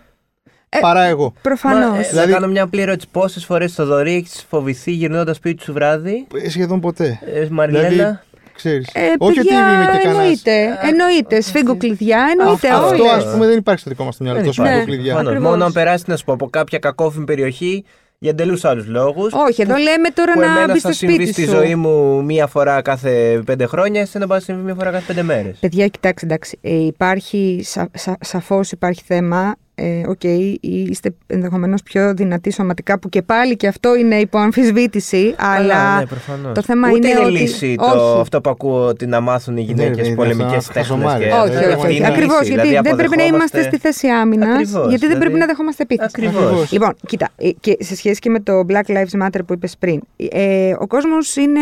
Ε, 0.69 0.79
παρά 0.79 1.03
εγώ. 1.03 1.33
Προφανώς. 1.41 2.05
ε, 2.05 2.09
Δηλαδή- 2.09 2.27
Να 2.31 2.33
κάνω 2.39 2.51
μια 2.51 2.63
απλή 2.63 2.81
ερώτηση. 2.81 3.07
Πόσες 3.11 3.45
φορές 3.45 3.71
στο 3.71 3.85
δωρή 3.85 4.13
έχεις 4.15 4.45
φοβηθεί 4.49 4.91
γυρνώντας 4.91 5.35
σπίτι 5.35 5.63
σου 5.63 5.73
βράδυ, 5.73 6.27
Ε, 6.43 6.49
Σχεδόν 6.49 6.79
ποτέ. 6.79 7.19
ε, 7.33 7.47
Μαριλένα. 7.49 7.87
Δηλαδή, 7.89 8.19
ξέρεις. 8.55 8.87
Ε, 8.93 8.99
Όχι 9.17 9.39
ότι 9.39 9.47
παιδιά, 9.47 9.57
είμαι 9.73 9.85
και 9.91 9.97
κανένας. 9.97 10.03
εννοείται. 10.19 10.77
Εννοείται. 10.81 11.41
Σφίγγω 11.41 11.77
κλειδιά, 11.77 12.27
εννοείται. 12.39 12.69
Αυτό 12.69 12.87
όλες. 12.87 13.11
ας 13.25 13.31
πούμε 13.31 13.47
δεν 13.47 13.57
υπάρχει 13.57 13.81
στο 13.81 13.89
δικό 13.89 14.03
μας 14.03 14.17
το 14.17 14.23
μυαλό. 14.23 14.39
Δεν 14.39 14.47
Το 14.47 14.53
υπάρχει. 14.57 14.73
σφίγγω 14.79 14.91
κλειδιά. 14.95 15.13
Προφανώς. 15.13 15.31
Ακριβώς. 15.31 15.51
Μόνο 15.51 15.65
αν 15.65 15.71
περάσει 15.71 16.03
να 16.07 16.15
σου 16.17 16.25
πω 16.25 16.33
από 16.33 16.49
κάποια 16.49 16.79
κακόφημη 16.79 17.25
περιοχή 17.25 17.85
για 18.19 18.29
εντελώ 18.29 18.59
άλλους 18.63 18.87
λόγους. 18.87 19.33
Όχι, 19.33 19.61
εδώ 19.61 19.75
λέμε 19.75 20.09
τώρα 20.09 20.33
που 20.33 20.39
να 20.39 20.45
εμένα 20.45 20.65
μπει 20.73 20.79
θα 20.79 20.87
στο 20.87 20.91
συμβεί 20.91 21.13
σπίτι 21.15 21.31
στη 21.31 21.43
σου. 21.45 21.49
ζωή 21.51 21.75
μου 21.75 22.23
μία 22.23 22.47
φορά 22.47 22.81
κάθε 22.81 23.41
πέντε 23.45 23.65
χρόνια, 23.65 24.01
εσένα 24.01 24.25
μπορεί 24.25 24.39
να 24.39 24.45
συμβεί 24.45 24.61
μία 24.63 24.75
φορά 24.75 24.91
κάθε 24.91 25.03
πέντε 25.07 25.21
μέρες. 25.23 25.57
Παιδιά, 25.59 25.87
κοιτάξτε, 25.87 26.25
εντάξει, 26.25 26.57
ε, 26.61 26.85
υπάρχει, 26.85 27.61
σα, 27.63 27.87
σα, 27.93 28.17
σαφώς 28.21 28.71
υπάρχει 28.71 29.01
θέμα, 29.05 29.55
ε, 29.81 30.07
οκ, 30.07 30.23
είστε 30.61 31.13
ενδεχομένως 31.27 31.83
πιο 31.83 32.13
δυνατοί 32.13 32.51
σωματικά, 32.51 32.99
που 32.99 33.09
και 33.09 33.21
πάλι 33.21 33.55
και 33.55 33.67
αυτό 33.67 33.95
είναι 33.95 34.15
υπό 34.15 34.37
αμφισβήτηση, 34.37 35.35
αλλά 35.37 35.99
ναι, 35.99 36.05
προφανώς. 36.05 36.53
το 36.53 36.61
θέμα 36.61 36.87
Ούτε 36.91 36.97
είναι 36.97 37.09
είναι 37.19 37.19
ότι... 37.27 37.31
λύση 37.31 37.75
το, 37.75 37.85
όχι, 37.85 38.19
αυτό 38.21 38.41
που 38.41 38.49
ακούω 38.49 38.85
ότι 38.85 39.05
να 39.05 39.19
μάθουν 39.19 39.57
οι 39.57 39.61
γυναίκες 39.61 39.97
Ναι, 39.97 40.09
ρε, 40.09 40.15
πολεμικές 40.15 40.53
αυτό 40.57 40.73
τέχνες. 40.73 40.87
χαζομάρες. 40.87 41.33
όχι, 41.33 41.49
δηλαδή, 41.49 41.73
όχι, 41.73 41.85
όχι. 41.85 41.95
είναι 41.95 42.07
Ακριβώ, 42.07 42.37
λύση. 42.39 42.51
γιατί 42.51 42.67
Δηλαδή, 42.67 42.87
δεν 42.87 42.97
πρέπει 42.97 43.17
να 43.17 43.23
είμαστε 43.25 43.57
αποδεχόμαστε- 43.59 43.91
στη 43.91 44.07
θέση 44.07 44.07
άμυνα, 44.07 44.45
Ακριβώς, 44.53 44.87
γιατί 44.89 45.07
δεν 45.07 45.17
πρέπει 45.17 45.17
δηλαδή- 45.17 45.39
να 45.39 45.45
δεχόμαστε 45.45 45.83
επίθεση. 45.83 46.09
Ακριβώς. 46.13 46.71
Λοιπόν, 46.71 46.95
κοίτα, 47.07 47.29
ε, 47.37 47.49
και 47.59 47.77
σε 47.79 47.95
σχέση 47.95 48.19
και 48.19 48.29
με 48.29 48.39
το 48.39 48.65
Black 48.69 48.91
Lives 48.91 49.23
Matter 49.25 49.39
που 49.47 49.53
είπες 49.53 49.75
πριν, 49.79 50.01
ε, 50.31 50.73
ο 50.79 50.87
κόσμος 50.87 51.35
είναι 51.35 51.59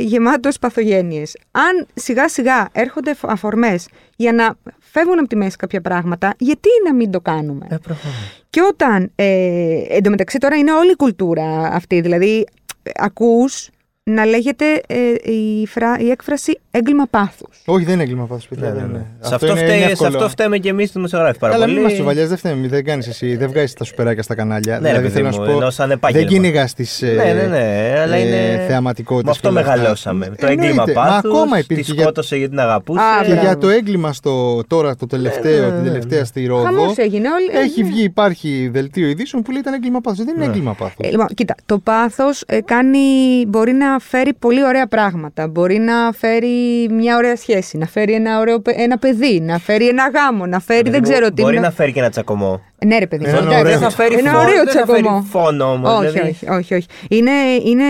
γεμάτος 0.00 0.58
παθογένειες. 0.58 1.36
Αν 1.50 1.86
σιγά 1.94 2.28
σιγά 2.28 2.68
έρχονται 2.72 3.14
φ- 3.14 3.30
αφορμές 3.30 3.88
για 4.16 4.32
να 4.32 4.54
φεύγουν 4.90 5.18
από 5.18 5.28
τη 5.28 5.36
μέση 5.36 5.56
κάποια 5.56 5.80
πράγματα, 5.80 6.34
γιατί 6.38 6.68
να 6.84 6.94
μην 6.94 7.10
το 7.10 7.20
κάνουμε; 7.20 7.66
Ε, 7.70 7.76
προφανώς. 7.76 8.44
Και 8.50 8.60
όταν, 8.62 9.12
ε, 9.14 9.82
εντωμεταξύ 9.88 10.38
τώρα 10.38 10.56
είναι 10.56 10.72
όλη 10.72 10.90
η 10.90 10.96
κουλτούρα 10.96 11.72
αυτή, 11.72 12.00
δηλαδή 12.00 12.46
ε, 12.82 12.90
ακούς 12.94 13.70
να 14.08 14.24
λέγεται 14.24 14.64
ε, 14.86 15.30
η, 15.32 15.66
φρά, 15.66 15.96
η 15.98 16.10
έκφραση 16.10 16.58
έγκλημα 16.70 17.06
πάθους. 17.10 17.62
Όχι, 17.64 17.84
δεν 17.84 17.94
είναι 17.94 18.02
έγκλημα 18.02 18.24
πάθο, 18.24 18.40
παιδιά. 18.48 18.66
Ναι, 18.68 18.72
ναι, 18.74 18.80
δεν 18.80 18.90
ναι. 18.90 18.96
είναι. 18.96 19.06
Σε 19.20 19.34
αυτό, 19.34 19.46
είναι- 19.46 19.58
είναι 19.60 19.66
φταίει, 19.68 19.80
σε 19.82 19.90
εύκολο. 19.90 20.08
αυτό 20.16 20.28
φταίμε 20.28 20.58
και 20.58 20.68
εμείς 20.68 20.88
οι 20.88 20.92
δημοσιογράφοι 20.94 21.38
πάρα 21.38 21.52
Καλά, 21.52 21.64
πολύ. 21.64 21.74
μην 21.76 21.82
είμαστε 21.84 21.98
τσουβαλιέ, 22.02 22.26
δεν 22.26 22.36
φταίμε. 22.36 22.68
Δεν 22.68 22.84
κάνεις 22.84 23.06
εσύ, 23.06 23.36
δεν 23.36 23.48
βγάζεις 23.48 23.72
τα 23.72 23.84
σουπεράκια 23.84 24.22
στα 24.22 24.34
κανάλια. 24.34 24.80
Ναι, 24.80 24.92
ρε 24.92 25.00
παιδί 25.00 25.22
μου, 25.22 25.42
ενώ 25.48 25.70
σαν 25.70 25.90
επάγγελμα. 25.90 26.28
δεν 26.28 26.36
κυνηγάς 26.36 26.74
τις 26.74 27.02
Ναι, 27.02 27.32
ναι, 27.32 27.42
ναι, 27.46 27.94
αλλά 28.00 28.16
είναι. 28.18 28.64
θεαματικότητες. 28.68 29.24
Με 29.24 29.30
αυτό 29.30 29.52
μεγαλώσαμε. 29.70 30.26
Το 30.40 30.46
έγκλημα 30.46 30.84
Μα 30.86 30.92
πάθους. 30.92 31.30
ακόμα 31.30 31.54
Τη 31.56 31.60
υπήρχε. 31.60 31.92
Για, 31.92 32.02
σκότωσε 32.02 32.36
γιατί 32.36 32.50
την 32.50 32.60
αγαπούσε. 32.60 33.00
Α, 33.00 33.20
και 33.22 33.26
μπράβο. 33.26 33.42
για 33.46 33.58
το 33.58 33.68
έγκλημα 33.68 34.12
στο, 34.12 34.62
τώρα, 34.66 34.96
το 34.96 35.06
τελευταίο, 35.06 35.60
Ναι, 35.60 35.66
ναι, 35.66 35.72
την 35.74 35.82
ναι. 35.82 35.88
τελευταία 35.90 36.24
στη 36.24 36.46
Ρόδο. 36.46 36.62
Χαμός 36.64 36.96
έγινε 36.96 37.28
όλοι. 37.28 37.64
Έχει 37.64 37.82
βγει, 37.84 38.02
υπάρχει 38.02 38.68
δελτίο 38.72 39.08
ειδήσεων 39.08 39.42
που 39.42 39.50
λέει 39.50 39.60
ήταν 39.60 39.74
έγκλημα 39.74 40.00
πάθους. 40.00 40.24
Δεν 40.24 40.28
είναι 40.34 40.44
Ναι. 40.44 40.50
έγκλημα 40.50 40.74
πάθους. 40.74 41.06
Ε, 41.06 41.10
λοιπόν, 41.10 41.26
κοίτα, 41.34 41.54
το 41.66 41.78
πάθος 41.78 42.42
ε, 42.46 42.60
κάνει, 42.60 42.98
μπορεί 43.46 43.72
να 43.72 43.97
φέρει 43.98 44.34
πολύ 44.34 44.64
ωραία 44.64 44.86
πράγματα. 44.86 45.48
Μπορεί 45.48 45.78
να 45.78 46.12
φέρει 46.12 46.88
μια 46.90 47.16
ωραία 47.16 47.36
σχέση, 47.36 47.76
να 47.78 47.86
φέρει 47.86 48.12
ένα, 48.12 48.38
ωραίο, 48.38 48.60
παι- 48.60 48.78
ένα 48.80 48.98
παιδί, 48.98 49.40
να 49.40 49.58
φέρει 49.58 49.88
ένα 49.88 50.10
γάμο, 50.14 50.46
να 50.46 50.60
φέρει 50.60 50.90
δεν 50.90 51.02
ξέρω 51.02 51.32
τι. 51.32 51.42
Μπορεί 51.42 51.54
να- 51.54 51.60
να 51.60 51.70
φέρει 51.70 51.92
και 51.92 51.98
ένα 52.00 52.10
τσακωμό. 52.10 52.60
Ναι, 52.86 52.98
ρε 52.98 53.06
παιδί. 53.06 53.24
Ένα 53.24 53.38
εντάξει. 53.38 53.58
ωραίο. 53.58 53.70
Δεν 53.70 53.78
θα 53.78 53.90
φέρει 53.90 54.14
Ένα 54.14 54.30
φόνο, 54.30 54.42
ωραίο 54.42 54.64
δεν 54.64 54.72
θα 54.74 54.86
φέρει 54.86 55.00
τσακωμό. 55.02 55.22
φόνο 55.30 55.72
όμως. 55.72 55.98
όχι, 55.98 56.08
δηλαδή. 56.10 56.28
όχι, 56.30 56.48
όχι, 56.50 56.74
όχι. 56.74 56.86
Είναι, 57.08 57.30
είναι 57.64 57.84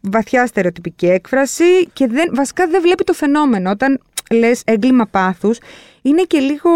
βαθιά 0.00 0.46
στερεοτυπική 0.46 1.06
έκφραση 1.06 1.86
και 1.92 2.06
δεν, 2.06 2.30
βασικά 2.34 2.66
δεν 2.66 2.80
βλέπει 2.82 3.04
το 3.04 3.12
φαινόμενο. 3.12 3.70
Όταν 3.70 4.00
λες 4.30 4.62
έγκλημα 4.64 5.06
πάθους, 5.10 5.58
είναι 6.02 6.22
και 6.22 6.38
λίγο, 6.38 6.70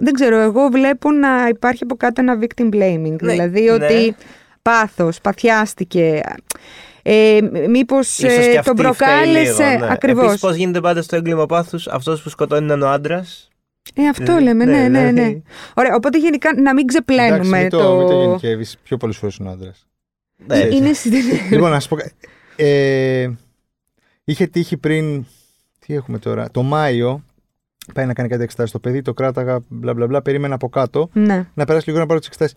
δεν 0.00 0.12
ξέρω, 0.12 0.36
εγώ 0.38 0.68
βλέπω 0.72 1.10
να 1.10 1.28
υπάρχει 1.48 1.82
από 1.82 1.96
κάτω 1.96 2.20
ένα 2.20 2.38
victim 2.40 2.64
blaming. 2.74 3.16
Ναι, 3.20 3.32
δηλαδή 3.32 3.62
ναι. 3.62 3.70
ότι 3.70 4.14
πάθος, 4.62 5.20
παθιάστηκε, 5.20 6.20
ε, 7.10 7.40
μήπως 7.68 8.18
Ίσως 8.18 8.32
ε, 8.46 8.50
και 8.50 8.58
αυτή 8.58 8.74
τον 8.74 8.76
προκάλεσε. 8.76 9.52
φταίει 9.52 9.66
λίγο, 9.72 9.84
ναι. 9.86 9.92
Ακριβώς. 9.92 10.22
Επίσης, 10.24 10.40
πώς 10.40 10.54
γίνεται 10.56 10.80
πάντα 10.80 11.02
στο 11.02 11.16
έγκλημα 11.16 11.46
πάθους, 11.46 11.86
αυτός 11.86 12.22
που 12.22 12.28
σκοτώνει 12.28 12.72
είναι 12.72 12.84
ο 12.84 12.88
άντρας. 12.90 13.48
Ε, 13.94 14.08
αυτό 14.08 14.32
Ε, 14.32 14.40
λέμε, 14.40 14.64
ναι, 14.64 14.72
ναι, 14.72 14.88
ναι, 14.88 15.00
ναι. 15.00 15.10
δηλαδή- 15.12 15.42
Ωραία, 15.74 15.94
οπότε 15.94 16.18
γενικά 16.18 16.52
να 16.52 16.74
μην 16.74 16.84
Εντάξει, 16.88 17.04
ξεπλένουμε 17.04 17.60
μην 17.60 17.68
το, 17.70 17.78
το... 17.78 17.96
μην 17.96 18.06
το 18.06 18.20
γενικεύεις. 18.20 18.76
Πιο 18.82 18.96
πολλές 18.96 19.16
φορές 19.16 19.36
είναι 19.36 19.48
ο 19.48 19.52
άντρα. 19.52 19.72
Ναι, 20.46 20.58
Είναι 20.58 20.92
στην... 20.92 21.12
λοιπόν, 21.50 21.70
να 21.70 21.80
σου 21.80 21.88
πω. 21.88 21.96
κα- 21.96 22.10
Ε, 22.56 23.30
είχε 24.24 24.46
τύχει 24.46 24.76
πριν. 24.76 25.24
Τι 25.86 25.94
έχουμε 25.94 26.18
τώρα. 26.18 26.50
Το 26.50 26.62
Μάιο. 26.62 27.22
Πάει 27.94 28.06
να 28.06 28.12
κάνει 28.12 28.28
κάτι 28.28 28.42
εξετάσεις 28.42 28.72
το 28.72 28.78
παιδί, 28.78 29.02
το 29.02 29.14
κράταγα, 29.14 29.60
μπλα 29.68 29.94
μπλα 29.94 30.06
μπλα. 30.06 30.22
Περίμενα 30.22 30.54
από 30.54 30.68
κάτω 30.68 31.08
ναι. 31.12 31.46
να 31.54 31.64
περάσει 31.64 31.86
λίγο 31.88 31.98
να 32.00 32.06
πάρω 32.06 32.18
τις 32.18 32.28
εξετάσεις. 32.28 32.56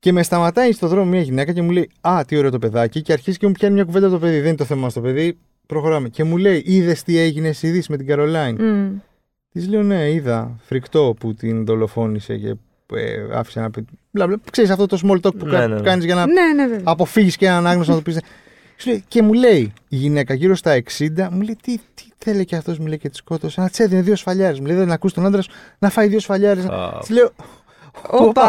Και 0.00 0.12
με 0.12 0.22
σταματάει 0.22 0.72
στο 0.72 0.86
δρόμο 0.88 1.10
μια 1.10 1.20
γυναίκα 1.20 1.52
και 1.52 1.62
μου 1.62 1.70
λέει 1.70 1.90
Α, 2.00 2.20
τι 2.26 2.36
ωραίο 2.36 2.50
το 2.50 2.58
παιδάκι. 2.58 3.02
Και 3.02 3.12
αρχίζει 3.12 3.36
και 3.38 3.46
μου 3.46 3.52
πιάνει 3.52 3.74
μια 3.74 3.84
κουβέντα 3.84 4.08
το 4.08 4.18
παιδί. 4.18 4.36
Δεν 4.38 4.46
είναι 4.46 4.56
το 4.56 4.64
θέμα 4.64 4.90
στο 4.90 5.00
παιδί. 5.00 5.38
Προχωράμε. 5.66 6.08
Και 6.08 6.24
μου 6.24 6.36
λέει, 6.36 6.62
είδες 6.66 7.02
τι 7.02 7.18
έγινε 7.18 7.52
στη 7.52 7.68
Δύση 7.70 7.90
με 7.90 7.96
την 7.96 8.06
Καρολάιν; 8.06 8.56
Μμ. 8.64 8.96
Της 9.52 9.68
λέω, 9.68 9.82
Ναι, 9.82 10.10
είδα. 10.10 10.56
Φρικτό 10.66 11.14
που 11.20 11.34
την 11.34 11.64
δολοφόνησε 11.64 12.36
και 12.36 12.48
ε, 12.94 13.26
άφησε 13.32 13.60
να 13.60 13.70
πει. 13.70 13.84
Μπλα, 14.10 14.26
μπλα. 14.26 14.36
Ξέρεις 14.50 14.70
αυτό 14.70 14.86
το 14.86 14.98
small 15.04 15.20
talk 15.26 15.34
που, 15.38 15.46
Ναι, 15.46 15.50
κα- 15.52 15.68
ναι, 15.68 15.74
ναι. 15.74 15.80
κάνεις 15.80 16.04
για 16.04 16.14
να 16.14 16.26
Ναι, 16.26 16.52
ναι, 16.54 16.66
βέβαια. 16.66 16.82
αποφύγεις 16.84 17.36
και 17.36 17.46
έναν 17.46 17.66
άγνωστο 17.66 17.92
να 17.92 18.02
το 18.02 18.02
πεις. 18.02 18.18
Και 19.08 19.22
μου 19.22 19.32
λέει 19.32 19.72
η 19.88 19.96
γυναίκα 19.96 20.34
γύρω 20.34 20.54
στα 20.54 20.72
60, 20.98 21.28
μου 21.30 21.40
λέει 21.40 21.56
τι, 21.62 21.76
τι 21.94 22.04
θέλει 22.18 22.44
και 22.44 22.56
αυτός, 22.56 22.78
μου 22.78 22.86
λέει 22.86 22.98
και 22.98 23.08
τη 23.08 23.16
σκότωσε. 23.16 23.60
Να 23.60 23.68
της 23.68 23.78
έδινε 23.78 24.00
δύο 24.02 24.16
σφαλιάρες. 24.16 24.60
Μου 24.60 24.66
λέει 24.66 24.76
δεν 24.76 24.90
ακούς 24.92 25.12
τον 25.12 25.26
άντρα 25.26 25.42
σου 25.42 25.50
να 25.78 25.90
φάει 25.90 26.08
δύο 26.08 26.18
σφαλιάρες. 26.20 26.64
Α. 26.64 26.98
Της 27.00 27.10
λέω. 27.10 27.30
Όπα. 28.10 28.44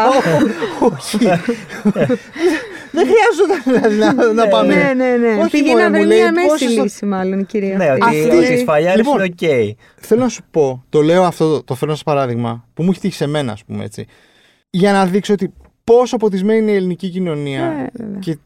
Όχι. 0.80 1.18
δεν 2.94 3.08
χρειάζονταν 3.08 3.64
δηλαδή 3.90 3.98
να, 4.18 4.34
να 4.34 4.48
πάμε. 4.48 4.76
Ναι, 4.76 4.94
ναι, 4.94 5.16
ναι. 5.18 5.42
Όχι, 5.42 5.50
Πήγε 5.50 5.70
μωρέ, 5.72 5.84
να 5.84 5.90
μου 5.90 5.96
βρει 5.96 6.06
λέει, 6.06 6.18
μια 6.18 6.32
μέση 6.32 6.48
πόσες 6.48 6.76
το- 6.76 6.84
λύση, 6.84 7.06
μάλλον 7.06 7.40
η 7.40 7.44
κυρία. 7.44 7.78
Ναι, 7.78 7.92
ότι, 7.92 8.00
Αυτή- 8.04 8.30
ότι 8.38 8.54
οι 8.54 8.58
σφαλιάρες 8.58 9.06
Λοιπόν, 9.06 9.24
είναι 9.24 9.34
οκ. 9.74 9.76
Θέλω 9.96 10.22
να 10.22 10.30
σου 10.30 10.42
πω, 10.52 10.84
το 10.90 11.02
λέω 11.02 11.24
αυτό, 11.24 11.50
το, 11.54 11.64
το 11.64 11.76
φέρνω 11.76 11.96
σαν 11.96 12.04
παράδειγμα, 12.06 12.68
που 12.74 12.84
μου 12.84 12.90
έχει 12.92 13.00
τύχει 13.00 13.16
σε 13.16 13.28
μένα, 13.28 13.52
ας 13.52 13.64
πούμε 13.66 13.84
έτσι. 13.84 14.06
Για 14.70 14.92
να 14.92 15.06
δείξω 15.06 15.34
ότι 15.34 15.54
πόσο 15.84 16.18
ποτισμένη 16.18 16.60
είναι 16.62 16.72
η 16.72 16.76
ελληνική 16.76 17.10
κοινωνία. 17.10 17.64
Ε, 17.66 17.88
βέβαια. 17.94 18.20
και 18.20 18.38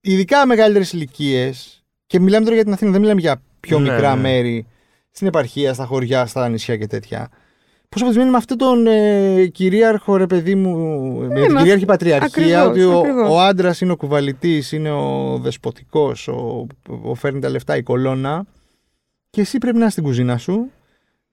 ειδικά 0.00 0.46
μεγαλύτερες 0.46 0.92
ηλικίες. 0.92 1.84
Και 2.06 2.20
μιλάμε 2.20 2.42
τώρα 2.44 2.54
για 2.54 2.64
την 2.64 2.72
Αθήνα, 2.72 2.90
δεν 2.90 3.00
μιλάμε 3.00 3.20
για 3.20 3.42
πιο 3.60 3.78
Ναι, 3.78 3.90
μικρά 3.92 4.14
ναι. 4.14 4.20
μέρη 4.20 4.66
στην 5.10 5.26
επαρχία, 5.26 5.74
στα 5.74 5.84
χωριά, 5.84 6.26
στα 6.26 6.48
νησιά 6.48 6.76
και 6.76 6.86
τέτοια. 6.86 7.28
Πόσο 7.94 8.04
ποτισμένη 8.04 8.28
είναι 8.28 8.30
με 8.30 8.36
αυτόν 8.36 8.58
τον 8.58 8.86
ε, 8.86 9.46
κυρίαρχο 9.46 10.16
ρε 10.16 10.26
παιδί 10.26 10.54
μου, 10.54 10.78
με 11.18 11.40
την 11.42 11.52
μα- 11.52 11.60
κυρίαρχη 11.60 11.84
πατριαρχία, 11.84 12.62
ακριβώς, 12.62 12.66
ότι 12.70 12.84
ο, 12.84 12.98
ακριβώς. 12.98 13.30
ο 13.30 13.40
άντρας 13.40 13.80
είναι 13.80 13.92
ο 13.92 13.96
κουβαλητής, 13.96 14.72
είναι 14.72 14.90
ο 14.90 15.38
δεσποτικός, 15.38 16.28
ο, 16.28 16.66
ο 17.02 17.14
φέρνει 17.14 17.40
τα 17.40 17.48
λεφτά, 17.48 17.76
η 17.76 17.82
κολόνα. 17.82 18.44
Και 19.30 19.40
εσύ 19.40 19.58
πρέπει 19.58 19.76
να 19.76 19.82
είσαι 19.82 19.90
στην 19.90 20.02
κουζίνα 20.04 20.38
σου, 20.38 20.70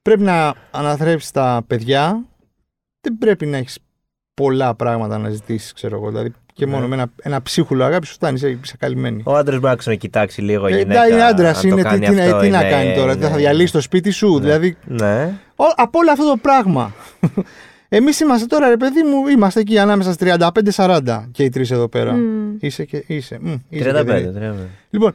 πρέπει 0.01 0.21
να 0.23 0.53
αναθρέψεις 0.71 1.31
τα 1.31 1.63
παιδιά, 1.67 2.25
δεν 3.01 3.17
πρέπει 3.17 3.45
να 3.45 3.57
έχεις 3.57 3.79
πολλά 4.33 4.75
πράγματα 4.75 5.17
να 5.17 5.29
ζητήσεις, 5.29 5.73
ξέρω 5.73 5.95
εγώ. 5.95 6.07
Δηλαδή 6.09 6.33
και 6.57 6.65
Ναι. 6.65 6.71
μόνο 6.71 6.87
με 6.87 6.95
ένα, 6.95 7.05
ένα 7.21 7.41
ψίχουλο 7.41 7.83
αγάπη 7.83 8.05
σου 8.05 8.13
φτάνει, 8.13 8.35
είσαι, 8.35 8.57
είσαι 8.63 8.75
καλυμμένη. 8.79 9.21
Ο 9.25 9.35
άντρας 9.35 9.55
μπορεί 9.59 9.71
να 9.71 9.75
ξανακοιτάξει 9.75 10.41
λίγο 10.41 10.65
Ε, 10.67 10.69
γυναίκα. 10.69 10.91
εντάξει, 10.93 11.13
είναι 11.13 11.23
άντρας, 11.23 11.55
αν 11.57 11.61
το 11.61 11.67
είναι, 11.67 11.77
τι, 11.81 11.87
κάνει 11.89 12.05
τι, 12.05 12.13
να- 12.15 12.23
αυτό, 12.23 12.39
τι 12.39 12.49
να 12.49 12.59
είναι- 12.59 12.69
κάνει 12.69 12.93
τώρα, 12.95 13.15
δεν 13.15 13.27
θα 13.29 13.35
ναι. 13.35 13.41
διαλύσει 13.41 13.71
το 13.71 13.81
σπίτι 13.81 14.09
σου. 14.11 14.33
Ναι. 14.33 14.39
Δηλαδή, 14.39 14.77
Ναι. 14.85 15.33
ο, 15.55 15.63
από 15.75 15.99
όλο 15.99 16.11
αυτό 16.11 16.29
το 16.29 16.37
πράγμα. 16.41 16.93
Εμείς 17.89 18.19
είμαστε 18.19 18.45
τώρα, 18.45 18.69
ρε 18.69 18.77
παιδί 18.77 19.03
μου, 19.03 19.27
είμαστε 19.27 19.59
εκεί 19.59 19.77
ανάμεσα 19.79 20.13
στις 20.13 20.27
35-40 20.75 21.27
και 21.31 21.43
οι 21.43 21.49
τρεις 21.49 21.71
εδώ 21.71 21.87
πέρα. 21.87 22.11
Μμ. 22.13 22.55
Είσαι 22.59 22.83
και 22.85 23.03
είσαι. 23.07 23.37
Μ, 23.41 23.53
είσαι 23.69 23.89
35. 23.89 24.05
και 24.05 24.29
δεν 24.29 24.41
είσαι. 24.41 24.53
35. 24.63 24.67
Λοιπόν, 24.89 25.13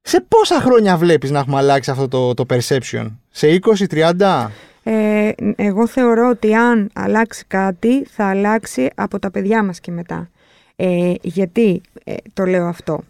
σε 0.00 0.24
πόσα 0.28 0.60
χρόνια 0.60 0.96
βλέπεις 0.96 1.30
να 1.30 1.38
έχουμε 1.38 1.56
αλλάξει 1.56 1.90
αυτό 1.90 2.08
το, 2.08 2.34
το 2.34 2.44
perception, 2.50 3.06
σε 3.30 3.46
20-30. 3.46 4.50
Ε, 4.84 5.30
εγώ 5.56 5.86
θεωρώ 5.86 6.28
ότι 6.28 6.54
αν 6.54 6.90
αλλάξει 6.94 7.44
κάτι, 7.48 8.04
θα 8.04 8.28
αλλάξει 8.28 8.90
από 8.94 9.18
τα 9.18 9.30
παιδιά 9.30 9.62
μας 9.64 9.80
και 9.80 9.90
μετά. 9.90 10.30
Ε, 10.76 11.12
γιατί 11.22 11.80
ε, 12.04 12.14
το 12.32 12.44
λέω 12.44 12.66
αυτό. 12.66 13.00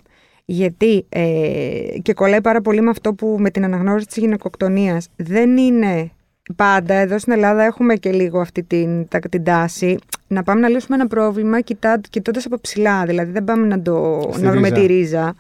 Γιατί 0.44 1.04
ε, 1.08 1.98
και 2.02 2.12
κολλάει 2.14 2.40
πάρα 2.40 2.60
πολύ 2.60 2.80
με 2.80 2.90
αυτό 2.90 3.14
που 3.14 3.36
με 3.40 3.50
την 3.50 3.64
αναγνώριση 3.64 4.06
της 4.06 4.16
γυναικοκτονίας 4.16 5.08
δεν 5.16 5.56
είναι 5.56 6.10
πάντα, 6.56 6.94
εδώ 6.94 7.18
στην 7.18 7.32
Ελλάδα 7.32 7.62
έχουμε 7.64 7.94
και 7.94 8.12
λίγο 8.12 8.40
αυτή 8.40 8.62
την, 8.62 9.08
τα- 9.08 9.18
την 9.18 9.44
τάση 9.44 9.98
να 10.26 10.42
πάμε 10.42 10.60
να 10.60 10.68
λύσουμε 10.68 10.96
ένα 10.96 11.06
πρόβλημα 11.06 11.60
κοιτά, 11.60 12.00
κοιτώντας 12.10 12.46
από 12.46 12.60
ψηλά, 12.60 13.04
δηλαδή 13.04 13.30
δεν 13.32 13.44
πάμε 13.44 13.66
να, 13.66 13.82
το, 13.82 14.28
Στη 14.32 14.42
να 14.42 14.50
βρούμε 14.50 14.68
ρίζα. 14.68 14.80
τη 14.80 14.86
ρίζα. 14.86 15.34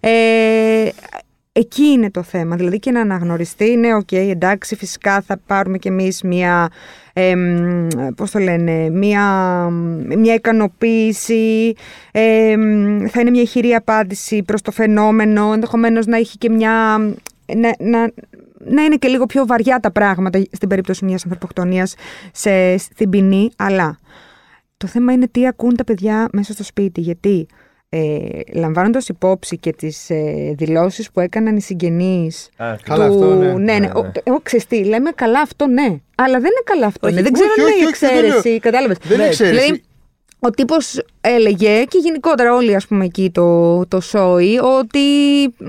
Ε, 0.00 0.88
εκεί 1.52 1.82
είναι 1.82 2.10
το 2.10 2.22
θέμα, 2.22 2.56
δηλαδή 2.56 2.78
και 2.78 2.90
να 2.90 3.00
αναγνωριστεί, 3.00 3.76
ναι, 3.76 3.94
οκ, 3.94 4.12
εντάξει, 4.12 4.76
φυσικά 4.76 5.20
θα 5.20 5.36
πάρουμε 5.46 5.78
κι 5.78 5.88
εμείς 5.88 6.22
μια, 6.22 6.70
εμ, 7.12 7.86
πώς 8.16 8.30
το 8.30 8.38
λένε, 8.38 8.90
μια, 8.90 9.24
μια 10.16 10.34
ικανοποίηση, 10.34 11.72
εμ, 12.12 13.06
θα 13.06 13.20
είναι 13.20 13.30
μια 13.30 13.44
γερή 13.44 13.74
απάντηση 13.74 14.42
προς 14.42 14.62
το 14.62 14.70
φαινόμενο, 14.70 15.52
ενδεχομένως 15.52 16.06
να 16.06 16.16
έχει 16.16 16.38
και 16.38 16.50
μια, 16.50 16.98
να, 17.56 17.74
να, 17.78 18.10
να 18.64 18.82
είναι 18.82 18.96
και 18.96 19.08
λίγο 19.08 19.26
πιο 19.26 19.46
βαριά 19.46 19.80
τα 19.80 19.90
πράγματα 19.90 20.42
στην 20.50 20.68
περίπτωση 20.68 21.04
μιας 21.04 21.24
ανθρωποκτονίας 21.24 21.94
σε, 22.32 22.76
στην 22.78 23.10
ποινή, 23.10 23.50
αλλά 23.56 23.98
το 24.76 24.86
θέμα 24.86 25.12
είναι 25.12 25.28
τι 25.28 25.46
ακούν 25.46 25.76
τα 25.76 25.84
παιδιά 25.84 26.28
μέσα 26.32 26.52
στο 26.52 26.64
σπίτι, 26.64 27.00
γιατί 27.00 27.46
ε, 27.92 28.28
λαμβάνοντας 28.54 29.08
υπόψη 29.08 29.58
και 29.58 29.72
τις 29.72 30.10
ε, 30.10 30.54
δηλώσεις 30.56 31.10
που 31.10 31.20
έκαναν 31.20 31.56
οι 31.56 31.60
συγγενείς 31.60 32.48
Α, 32.56 32.74
Καλά 32.82 33.06
του... 33.08 33.12
αυτό, 33.14 33.34
ναι. 33.34 33.46
ναι, 33.46 33.52
ναι. 33.52 33.78
Ναι, 33.78 33.90
Ο- 33.94 34.02
ναι. 34.02 34.10
Εγώ 34.22 34.40
ξέρεις 34.42 34.66
τι, 34.66 34.84
λέμε 34.84 35.10
καλά 35.10 35.40
αυτό 35.40 35.66
ναι, 35.66 35.86
αλλά 36.14 36.32
δεν 36.40 36.50
είναι 36.50 36.62
καλά 36.64 36.86
αυτό. 36.86 37.06
Όχι, 37.06 37.16
ναι. 37.16 37.22
Δεν 37.22 37.32
όχι, 37.34 37.42
ξέρω 37.42 37.52
αν 37.58 37.64
όχι, 37.64 37.74
είναι 37.74 37.84
η 37.84 37.86
όχι, 37.86 37.98
δεν 38.06 38.14
λέω. 38.24 38.26
εξαίρεση, 38.36 38.58
κατάλαβες. 38.60 38.96
Δεν 38.98 39.08
Ναι, 39.08 39.14
είναι 39.14 39.26
εξαίρεση. 39.32 39.60
Δηλαδή, 39.64 39.82
ο 40.38 40.50
τύπος 40.50 41.02
έλεγε 41.20 41.84
και 41.84 41.98
γενικότερα 41.98 42.54
όλοι 42.54 42.74
ας 42.74 42.86
πούμε 42.86 43.04
εκεί 43.04 43.30
το, 43.30 43.86
το 43.86 44.00
σόι 44.00 44.58
ότι 44.58 44.98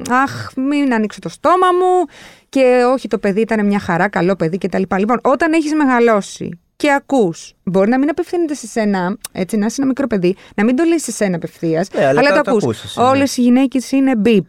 αχ 0.09 0.49
μην 0.55 0.93
ανοίξω 0.93 1.19
το 1.19 1.29
στόμα 1.29 1.67
μου 1.79 2.05
και 2.49 2.83
όχι 2.93 3.07
το 3.07 3.17
παιδί 3.17 3.41
ήταν 3.41 3.65
μια 3.65 3.79
χαρά, 3.79 4.07
καλό 4.09 4.35
παιδί 4.35 4.57
κτλ. 4.57 4.81
Λοιπόν, 4.97 5.19
όταν 5.23 5.53
έχεις 5.53 5.73
μεγαλώσει 5.73 6.59
και 6.81 6.91
ακούς, 6.91 7.53
μπορεί 7.63 7.89
να 7.89 7.99
μην 7.99 8.09
απευθύνεται 8.09 8.53
σε 8.53 8.67
σένα, 8.67 9.17
έτσι 9.31 9.57
να 9.57 9.65
είσαι 9.65 9.75
ένα 9.77 9.87
μικρό 9.87 10.07
παιδί, 10.07 10.35
να 10.55 10.63
μην 10.63 10.75
το 10.75 10.83
λες 10.83 11.03
σε 11.03 11.11
σένα 11.11 11.35
απευθείας, 11.35 11.87
Ναι, 11.95 12.05
αλλά 12.05 12.19
αλλά 12.19 12.29
το- 12.29 12.35
το, 12.35 12.41
το 12.41 12.49
ακούς. 12.49 12.63
ακούσεις, 12.63 12.97
ναι. 12.97 13.03
Όλες 13.03 13.37
οι 13.37 13.41
γυναίκες 13.41 13.91
είναι 13.91 14.15
μπιπ. 14.15 14.45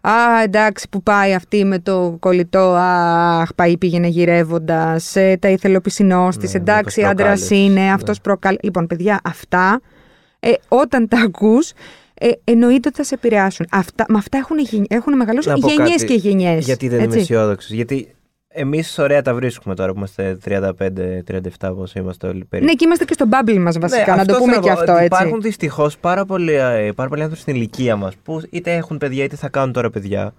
Α, 0.00 0.42
εντάξει, 0.42 0.88
που 0.90 1.02
πάει 1.02 1.34
αυτή 1.34 1.64
με 1.64 1.78
το 1.78 2.16
κολλητό. 2.20 2.74
Αχ, 2.78 3.54
πάει, 3.54 3.76
πήγαινε 3.78 4.06
γυρεύοντα. 4.06 5.00
Τα 5.38 5.48
ηθελοπισινό 5.48 6.28
τη. 6.40 6.46
Ναι, 6.46 6.52
εντάξει, 6.54 6.98
μήπως 7.00 7.12
άντρας 7.12 7.38
προκάλεσε. 7.40 7.54
είναι, 7.56 7.80
Ναι. 7.80 7.92
αυτός 7.92 8.20
προκαλεί. 8.20 8.58
Λοιπόν, 8.62 8.86
παιδιά, 8.86 9.20
αυτά 9.24 9.80
ε, 10.40 10.50
όταν 10.68 11.08
τα 11.08 11.18
ακούς, 11.20 11.72
ε, 12.14 12.28
εννοείται 12.44 12.88
ότι 12.88 12.96
θα 12.96 13.04
σε 13.04 13.14
επηρεάσουν. 13.14 13.66
Αυτά, 13.70 14.04
με 14.08 14.18
αυτά 14.18 14.38
έχουν, 14.38 14.58
γεν- 14.58 14.92
έχουν 14.92 15.16
μεγαλώσει 15.16 15.48
Να 15.48 15.58
πω 15.58 15.68
γενιές 15.68 15.90
κάτι, 16.00 16.04
και 16.04 16.14
γενιές. 16.28 16.64
Γιατί 16.64 16.88
δεν 16.88 17.00
είμαι 17.02 17.16
αισιόδοξος. 17.16 17.70
Γιατί 17.70 18.14
εμείς 18.52 18.98
ωραία 18.98 19.22
τα 19.22 19.34
βρίσκουμε 19.34 19.74
τώρα 19.74 19.92
που 19.92 19.96
είμαστε 19.96 20.38
35-37, 20.44 21.72
πόσο 21.76 21.98
είμαστε 21.98 22.26
όλοι 22.26 22.44
περίπου. 22.44 22.68
Ναι, 22.68 22.74
και 22.76 22.84
είμαστε 22.84 23.04
και 23.04 23.12
στο 23.12 23.26
bubble 23.30 23.58
μας 23.58 23.78
βασικά, 23.78 24.06
να 24.06 24.14
Ναι, 24.14 24.20
αυτό 24.20 24.32
το 24.32 24.38
πούμε 24.38 24.52
θέλω 24.52 24.62
και 24.64 24.68
να 24.68 24.74
πω, 24.74 24.80
αυτό 24.80 24.92
ότι 24.92 25.04
έτσι. 25.04 25.14
Υπάρχουν 25.22 25.40
δυστυχώς 25.40 25.98
πάρα, 25.98 26.24
πολλοί, 26.24 26.52
ε, 26.52 26.92
πάρα 26.94 27.08
πολλοί 27.08 27.22
άνθρωποι 27.22 27.42
στην 27.42 27.54
ηλικία 27.54 27.96
μας 27.96 28.14
που 28.24 28.42
είτε 28.50 28.72
έχουν 28.74 28.98
παιδιά 28.98 29.24
είτε 29.24 29.36
θα 29.36 29.48
κάνουν 29.48 29.72
τώρα 29.72 29.90
παιδιά. 29.90 30.34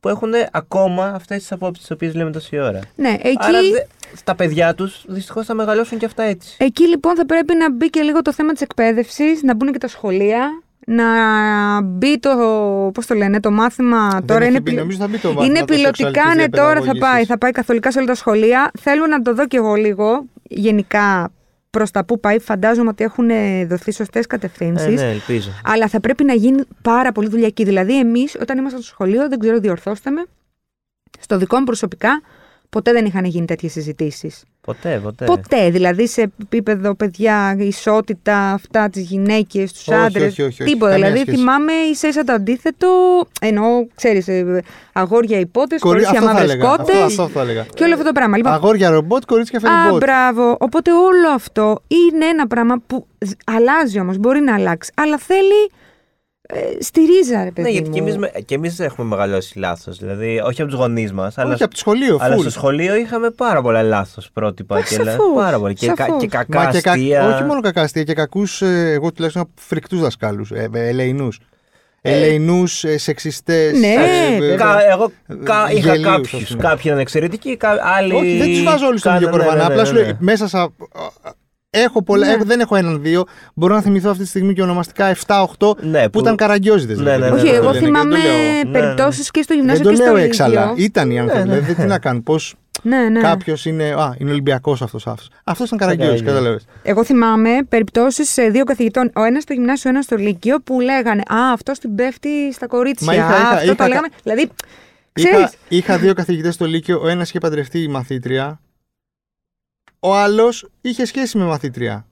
Που 0.00 0.08
έχουν 0.08 0.32
ακόμα 0.50 1.06
αυτές 1.14 1.38
τις 1.38 1.52
απόψεις 1.52 1.86
τις 1.86 1.94
οποίες 1.94 2.14
λέμε 2.14 2.30
τόση 2.30 2.58
ώρα. 2.58 2.80
Ναι, 2.96 3.16
εκεί, 3.22 3.36
Άρα 3.38 3.60
δε, 3.60 3.80
τα 4.24 4.34
παιδιά 4.34 4.74
τους 4.74 5.04
δυστυχώς 5.08 5.46
θα 5.46 5.54
μεγαλώσουν 5.54 5.98
και 5.98 6.04
αυτά 6.04 6.22
έτσι. 6.22 6.56
εκεί 6.58 6.88
λοιπόν 6.88 7.16
θα 7.16 7.26
πρέπει 7.26 7.54
να 7.54 7.72
μπει 7.72 7.90
και 7.90 8.00
λίγο 8.00 8.22
το 8.22 8.32
θέμα 8.32 8.52
της 8.52 8.62
εκπαίδευσης, 8.62 9.42
να 9.42 9.54
μπουν 9.54 9.72
και 9.72 9.78
τα 9.78 9.88
σχολεία, 9.88 10.62
να 10.86 11.06
μπει 11.82 12.18
το, 12.18 12.30
πώς 12.94 13.06
το 13.06 13.14
λένε, 13.14 13.40
το 13.40 13.50
μάθημα 13.50 14.08
Δεν 14.10 14.26
τώρα 14.26 14.40
έχει 14.40 14.50
είναι, 14.50 14.60
μπει, 14.60 14.70
πιλο- 14.70 14.80
νομίζω 14.80 14.98
θα 14.98 15.08
μπει 15.08 15.18
το 15.18 15.28
μάθημα 15.28 15.44
είναι 15.46 15.58
το 15.58 15.64
πιλωτικά, 15.64 16.06
σεξουαλικής 16.08 16.36
ναι, 16.36 16.48
τώρα 16.48 16.66
θα 16.66 16.72
διαπαιδαγώγησης. 16.74 17.08
πάει, 17.12 17.24
θα 17.24 17.38
πάει 17.38 17.50
καθολικά 17.50 17.92
σε 17.92 17.98
όλα 17.98 18.06
τα 18.06 18.14
σχολεία. 18.14 18.70
Θέλω 18.80 19.06
να 19.06 19.22
το 19.22 19.34
δω 19.34 19.46
κι 19.46 19.56
εγώ 19.56 19.74
λίγο, 19.74 20.24
γενικά 20.42 21.32
προς 21.70 21.90
τα 21.90 22.04
που 22.04 22.20
πάει. 22.20 22.38
Φαντάζομαι 22.38 22.88
ότι 22.88 23.04
έχουν 23.04 23.30
ε, 23.30 23.66
δοθεί 23.66 23.92
σωστές 23.92 24.26
κατευθύνσεις. 24.26 24.86
Ε, 24.86 25.04
ναι, 25.04 25.10
ελπίζω. 25.10 25.50
Αλλά 25.64 25.88
θα 25.88 26.00
πρέπει 26.00 26.24
να 26.24 26.32
γίνει 26.34 26.62
πάρα 26.82 27.12
πολύ 27.12 27.28
δουλειά 27.28 27.46
εκεί. 27.46 27.64
Δηλαδή, 27.64 27.98
εμείς, 27.98 28.36
όταν 28.40 28.58
ήμασταν 28.58 28.80
στο 28.80 28.90
σχολείο, 28.90 29.28
δεν 29.28 29.38
ξέρω, 29.38 29.58
διορθώστε 29.58 30.10
με, 30.10 30.24
στο 31.20 31.38
δικό 31.38 31.58
μου 31.58 31.64
προσωπικά, 31.64 32.20
ποτέ 32.70 32.92
δεν 32.92 33.04
είχαν 33.04 33.24
γίνει 33.24 33.46
τέτοιες 33.46 33.72
συζητήσεις. 33.72 34.42
Ποτέ, 34.60 35.00
ποτέ. 35.02 35.24
Ποτέ. 35.24 35.70
Δηλαδή, 35.70 36.06
σε 36.08 36.32
επίπεδο 36.42 36.94
παιδιά, 36.94 37.56
ισότητα, 37.58 38.36
αυτά, 38.52 38.88
τις 38.88 39.02
γυναίκες, 39.02 39.72
τους 39.72 39.88
Όχι, 39.88 39.98
άντρες. 39.98 40.30
όχι, 40.30 40.42
όχι, 40.42 40.62
όχι. 40.62 40.72
Τίποτα. 40.72 40.90
Καμία 40.90 41.06
Δηλαδή, 41.06 41.22
σχέση. 41.26 41.36
θυμάμαι 41.36 41.72
ίσα 41.72 42.08
ίσα 42.08 42.24
το 42.24 42.32
αντίθετο. 42.32 42.88
Εννοώ, 43.40 43.86
ξέρεις, 43.94 44.26
αγόρια 44.92 45.38
υπότε, 45.38 45.76
Κορί- 45.78 45.80
κορίτσια 46.04 46.10
αυτό 46.18 46.24
θα 46.26 46.32
μαύρες 46.32 46.52
έλεγα. 46.52 46.68
κότες. 46.76 46.94
Αυτό, 46.94 47.22
αυτό 47.22 47.28
θα 47.28 47.40
έλεγα. 47.40 47.66
Και 47.74 47.84
όλο 47.84 47.92
αυτό 47.92 48.04
το 48.06 48.12
πράγμα. 48.12 48.36
Λοιπόν, 48.36 48.52
Αγόρια 48.52 48.90
ρομπότ, 48.90 49.24
κορίτσια 49.24 49.58
Α, 49.58 49.60
φέρνει 49.60 49.90
μπότ. 49.90 50.00
μπράβο. 50.04 50.56
Οπότε 50.60 50.92
όλο 50.92 51.28
αυτό 51.34 51.82
είναι 51.88 52.24
ένα 52.26 52.46
πράγμα 52.46 52.82
που 52.86 53.06
ζ- 53.18 53.32
αλλάζει 53.46 54.00
όμως, 54.00 54.18
μπορεί 54.18 54.40
να 54.40 54.54
αλλάξει. 54.54 54.92
Αλλά 54.96 55.18
θέλει 55.18 55.70
ε, 56.52 56.82
στη 56.82 57.00
ρίζα, 57.00 57.44
ρε 57.44 57.50
παιδί. 57.50 57.62
Ναι, 57.62 57.68
γιατί 57.68 57.88
μου. 57.88 57.94
και 57.94 58.00
εμείς, 58.00 58.16
με- 58.18 58.32
και 58.44 58.54
εμείς 58.54 58.78
έχουμε 58.80 59.06
μεγαλώσει 59.08 59.58
λάθος. 59.58 59.98
Δηλαδή, 59.98 60.40
όχι 60.44 60.60
από 60.62 60.70
τους 60.70 60.80
γονείς 60.80 61.12
μας, 61.12 61.38
αλλά, 61.38 61.52
Όχι 61.54 61.62
από 61.62 61.72
το 61.72 61.78
σχολείο, 61.78 62.18
αλλά 62.20 62.36
full. 62.36 62.40
στο 62.40 62.50
σχολείο 62.50 62.94
είχαμε 62.96 63.30
πάρα 63.30 63.62
πολλά 63.62 63.82
λάθος 63.82 64.30
πρότυπα. 64.32 64.76
Α, 64.76 64.82
και 64.82 64.96
λα- 64.98 65.10
σαφώς, 65.10 65.26
πάρα 65.34 65.58
πολλά. 65.58 65.72
Και, 65.72 65.86
κα- 65.86 65.94
σαφώς. 65.96 66.20
και 66.20 66.26
κακά 66.28 66.58
Μα 66.64 66.70
και 66.70 66.80
κα... 66.80 66.90
αστεία. 66.92 67.34
Όχι 67.34 67.42
μόνο 67.42 67.60
κακά 67.60 67.82
αστεία, 67.82 68.02
και 68.02 68.14
κακούς, 68.14 68.62
εγώ 68.62 69.12
τουλάχιστον 69.12 69.50
φρικτούς 69.54 70.00
δασκάλους, 70.00 70.50
ε, 70.50 70.68
ε, 70.74 70.88
ελεηνούς. 70.88 71.40
Ελεηνούς, 72.02 72.84
ε, 72.84 72.98
σεξιστές. 72.98 73.78
Ναι, 73.78 73.94
βέβαια. 74.38 74.56
Κα, 74.56 74.90
εγώ 74.90 75.12
κα, 75.44 75.66
Ε, 75.70 75.76
είχα 75.76 75.94
γελίους, 75.94 76.06
ας 76.08 76.16
κάποιους, 76.30 76.48
πούμε. 76.50 76.62
Κάποιοι 76.62 76.82
ήταν 76.86 76.98
εξαιρετικοί, 76.98 77.56
κα- 77.56 77.78
άλλοι. 77.98 78.14
Όχι, 78.14 78.36
δεν 78.38 78.46
τους 78.48 78.62
βάζω 78.62 78.86
όλους 78.86 79.00
στον 79.00 79.14
ίδιο 79.14 79.26
κάνανε- 79.26 79.46
κορβανά. 79.46 79.68
ναι, 79.68 79.74
ναι, 79.74 79.80
Απλά 79.80 79.84
σου 79.86 79.94
ναι, 79.94 80.00
λέω 80.00 80.08
ναι. 80.08 80.16
μέσα 80.20 80.48
σα. 80.48 80.60
Έχω 81.72 82.02
πολλά, 82.02 82.26
Ναι. 82.26 82.32
έχω, 82.32 82.44
δεν 82.44 82.60
έχω 82.60 82.76
έναν-δύο. 82.76 83.24
Μπορώ 83.54 83.74
να 83.74 83.80
θυμηθώ 83.82 84.10
αυτή 84.10 84.22
τη 84.22 84.28
στιγμή 84.28 84.52
και 84.54 84.62
ονομαστικά 84.62 85.06
7-8 85.26 85.76
Ναι, 85.80 86.08
που, 86.08 86.18
ήταν 86.20 86.36
καραγκιόζηδε. 86.36 86.94
Ναι, 87.02 87.16
ναι, 87.16 87.28
Όχι, 87.28 87.44
ναι, 87.44 87.50
εγώ 87.50 87.72
ναι, 87.72 87.78
θυμάμαι 87.78 88.16
Ναι, 88.18 88.70
περιπτώσεις 88.72 89.30
και 89.30 89.42
στο 89.42 89.54
Δεν 89.54 89.62
γυμνάσιο 89.62 89.84
το 89.84 89.90
και 89.90 89.96
στο 89.96 90.04
λέω 90.04 90.12
Λύκειο. 90.14 90.28
έξαλα. 90.28 90.72
Ήταν 90.76 91.10
οι 91.10 91.18
άνθρωποι. 91.18 91.48
Ναι, 91.48 91.54
ναι. 91.54 91.60
Δηλαδή, 91.60 91.82
τι 91.82 91.88
να 91.88 91.98
κάνουν, 91.98 92.22
πώς 92.22 92.54
Ναι, 92.82 93.08
ναι. 93.08 93.20
κάποιος 93.20 93.64
είναι. 93.66 93.84
Α, 93.84 94.14
είναι 94.18 94.30
Ολυμπιακός 94.30 94.82
αυτός. 94.82 95.06
Αυτός 95.44 95.66
ήταν 95.66 95.78
καραγκιόζη, 95.78 96.08
Καραγκιόζης. 96.10 96.26
κατάλαβες. 96.26 96.64
Εγώ 96.82 97.04
θυμάμαι 97.04 97.50
περιπτώσεις 97.68 98.34
δύο 98.50 98.64
καθηγητών, 98.64 99.10
ο 99.14 99.22
ένας 99.24 99.42
στο 99.42 99.52
γυμνάσιο, 99.52 99.90
ο 99.90 99.92
ένας 99.92 100.04
στο 100.04 100.16
Λύκειο, 100.16 100.60
που 100.64 100.80
λέγανε 100.80 101.20
Α, 101.20 101.52
αυτός 101.52 101.78
την 101.78 101.94
πέφτει 101.94 102.52
στα 102.52 102.66
κορίτσια. 102.66 103.06
Μα 103.06 103.14
είχα- 103.14 103.26
Α, 103.26 103.28
είχα- 103.38 103.48
αυτό 103.48 103.64
είχα 103.64 103.74
το 103.74 103.82
κα- 103.82 103.88
λέγαμε. 103.88 104.08
Δηλαδή, 104.22 104.50
ξέρεις. 105.12 105.38
Είχα, 105.38 105.50
είχα 105.68 105.98
δύο 105.98 106.14
καθηγητές 106.14 106.54
στο 106.54 106.64
Λύκειο. 106.66 107.00
Ο 107.02 107.08
ένας 107.08 107.28
είχε 107.28 107.38
παντρευτεί 107.38 107.88
μαθήτρια. 107.88 108.60
Ο 110.00 110.16
άλλος 110.16 110.68
είχε 110.80 111.04
σχέση 111.04 111.38
με 111.38 111.44
μαθήτρια. 111.44 112.04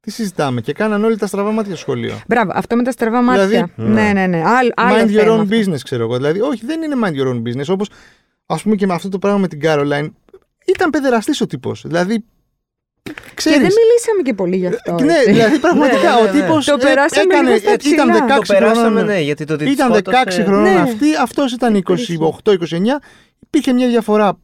Τι 0.00 0.10
συζητάμε 0.10 0.60
και 0.60 0.72
κάναν 0.72 1.04
όλοι 1.04 1.16
τα 1.16 1.26
στραβά 1.26 1.50
μάτια 1.50 1.70
στο 1.70 1.80
σχολείο. 1.80 2.20
Μπράβο, 2.28 2.50
αυτό 2.54 2.76
με 2.76 2.82
τα 2.82 2.90
στραβά 2.90 3.22
μάτια. 3.22 3.46
Δηλαδή, 3.46 3.72
ναι, 3.76 4.12
ναι, 4.12 4.26
ναι. 4.26 4.42
Άλλο, 4.46 4.72
άλλο 4.76 4.96
mind 4.98 5.06
your 5.06 5.12
θέμα 5.18 5.36
own 5.36 5.40
αυτό. 5.40 5.56
business, 5.56 5.78
ξέρω 5.84 6.02
εγώ. 6.02 6.16
Δηλαδή, 6.16 6.40
όχι, 6.40 6.66
δεν 6.66 6.82
είναι 6.82 6.94
mind 7.04 7.12
your 7.22 7.28
own 7.34 7.42
business. 7.42 7.68
Όπως 7.68 7.88
ας 8.46 8.62
πούμε 8.62 8.74
και 8.76 8.86
με 8.86 8.94
αυτό 8.94 9.08
το 9.08 9.18
πράγμα 9.18 9.38
με 9.38 9.48
την 9.48 9.60
Caroline. 9.62 10.08
Ήταν 10.66 10.90
παιδεραστής 10.90 11.40
ο 11.40 11.46
τύπος. 11.46 11.82
Δηλαδή. 11.86 12.24
Και 13.02 13.12
Ξέρεις, 13.34 13.58
δεν 13.58 13.68
μιλήσαμε 13.68 14.22
και 14.24 14.34
πολύ 14.34 14.56
γι' 14.56 14.66
αυτό. 14.66 14.94
ναι, 15.04 15.12
έτσι. 15.14 15.30
δηλαδή 15.30 15.58
πραγματικά 15.58 15.96
Ναι, 16.14 16.20
ναι, 16.20 16.30
ναι, 16.32 16.38
ο 16.38 16.42
τύπος. 16.42 16.64
Το 16.64 16.76
περάσαμε 16.76 17.34
λίγο 17.42 17.56
στα 17.56 17.72
Ήταν 17.72 17.76
ψηλά. 17.76 18.04
16 18.04 18.46
Το 18.46 18.54
περάσαμε, 18.54 18.80
χρονών. 18.88 19.04
ναι, 19.06 19.20
γιατί 19.20 19.44
το 19.44 19.54
ότι 19.54 19.70
Ήταν 19.70 19.92
16 19.92 19.98
σκότωσε- 20.12 20.44
χρονών 20.44 20.62
Ναι. 20.72 20.80
αυτή, 20.80 21.06
αυτός 21.22 21.52
ήταν 21.52 21.74
28-29. 21.74 23.00
Υπήρχε 23.40 23.72
μια 23.72 23.88
διαφορά 23.88 24.38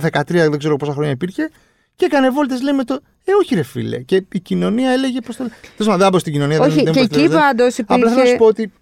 13, 0.00 0.48
δεν 0.50 0.58
ξέρω 0.58 0.76
πόσα 0.76 0.92
χρόνια 0.92 1.10
υπήρχε. 1.10 1.50
Και 2.00 2.06
έκανε 2.06 2.30
βόλτες, 2.30 2.62
λέμε 2.62 2.84
το. 2.84 2.94
Ε, 3.24 3.32
όχι, 3.42 3.54
ρε 3.54 3.62
φίλε. 3.62 3.98
Και 3.98 4.24
η 4.32 4.40
κοινωνία 4.40 4.90
έλεγε. 4.90 5.20
Πώ 5.20 5.34
το 5.34 5.42
λέει. 5.42 5.52
Τέλος 5.60 5.76
πάντων, 5.78 5.98
δεν 5.98 6.10
πάω 6.10 6.18
στην 6.18 6.32
κοινωνία. 6.32 6.60
Όχι, 6.60 6.74
δεν, 6.74 6.84
δεν 6.84 6.92
και 6.92 6.98
πώς 7.00 7.08
το 7.08 7.14
εκεί 7.14 7.28
λέω, 7.28 7.38
δεν- 7.38 7.40
πάντως 7.40 7.78
Απλά 7.78 7.96
θέλω 7.96 8.08
να 8.08 8.14
σου 8.14 8.18
υπήρχε 8.20 8.36
πω 8.36 8.44
ότι 8.44 8.72